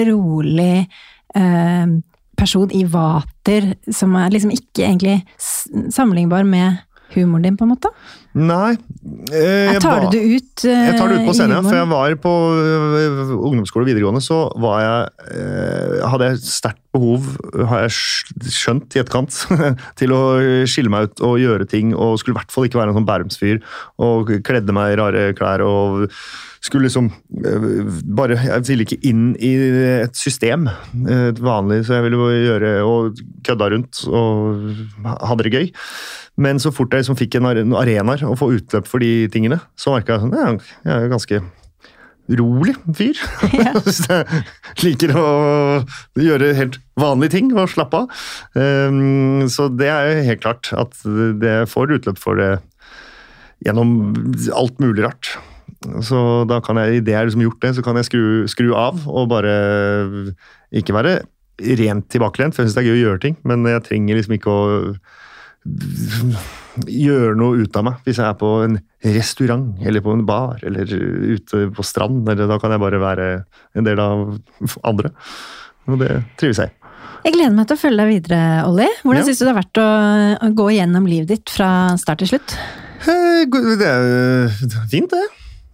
[0.08, 0.86] rolig
[1.36, 1.96] eh,
[2.38, 5.18] person i vater, som er liksom ikke egentlig
[5.92, 6.78] sammenlignbar med
[7.14, 7.90] humoren din, på en måte.
[8.38, 8.76] Nei.
[9.32, 11.62] eh, jeg Tar du det ut eh, Jeg tar det ut på scenen, ja.
[11.64, 16.82] For jeg var på øh, ungdomsskole og videregående, så var jeg, øh, hadde jeg sterkt
[16.94, 17.30] behov,
[17.70, 19.40] har jeg skjønt i etterkant,
[20.00, 20.22] til å
[20.68, 23.08] skille meg ut og gjøre ting, og skulle i hvert fall ikke være en sånn
[23.08, 23.62] Bærumsfyr,
[24.04, 26.08] og kledde meg i rare klær og
[26.68, 27.10] skulle liksom
[27.42, 27.88] øh,
[28.18, 29.50] bare Jeg ville ikke inn i
[30.04, 30.68] et system,
[31.08, 35.70] et vanlig, så jeg ville bare gjøre og kødda rundt og hadde det gøy.
[36.38, 39.58] Men så fort jeg liksom fikk en are- arenaer å få utløp for de tingene,
[39.78, 40.52] så merka jeg sånn ja,
[40.86, 41.40] Jeg er jo ganske
[42.38, 43.16] rolig fyr.
[43.56, 43.72] Ja.
[44.78, 45.28] Jeg liker å
[46.20, 48.24] gjøre helt vanlige ting og slappe av.
[48.52, 50.92] Um, så det er jo helt klart at
[51.40, 52.50] det får utløp for det
[53.64, 54.12] gjennom
[54.54, 55.32] alt mulig rart.
[56.02, 59.04] Så da kan jeg, idet jeg liksom gjort det, så kan jeg skru, skru av
[59.06, 59.52] og bare
[60.74, 61.20] ikke være
[61.78, 64.34] rent tilbakelent, for jeg syns det er gøy å gjøre ting, men jeg trenger liksom
[64.38, 64.64] ikke å
[66.88, 68.76] gjøre noe ut av meg hvis jeg er på en
[69.16, 72.26] restaurant eller på en bar eller ute på strand.
[72.30, 73.28] Eller da kan jeg bare være
[73.78, 74.36] en del av
[74.86, 75.12] andre.
[75.88, 76.74] Og det trives jeg i.
[77.26, 78.86] Jeg gleder meg til å følge deg videre, Olli.
[79.02, 79.26] Hvordan Ja.
[79.26, 82.54] syns du det har vært å gå gjennom livet ditt fra start til slutt?
[83.08, 84.48] Eh, Det er
[84.90, 85.26] fint, det.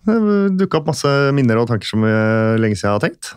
[0.05, 0.19] Det
[0.61, 3.35] dukka opp masse minner og tanker som jeg lenge siden jeg har tenkt.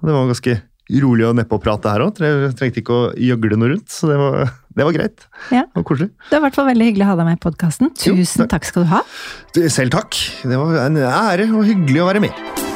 [0.00, 0.56] Det var ganske
[1.00, 2.22] rolig og nedpå-prat prate her òg.
[2.58, 5.28] Trengte ikke å gjøgle noe rundt, så det var, det var greit.
[5.54, 5.66] Ja.
[5.76, 6.10] Og koselig.
[6.30, 7.92] Det var i hvert fall veldig hyggelig å ha deg med i podkasten.
[8.00, 8.56] Jo, Tusen takk.
[8.56, 9.04] takk skal du ha.
[9.68, 10.18] Selv takk.
[10.42, 12.69] Det var en ære og hyggelig å være med.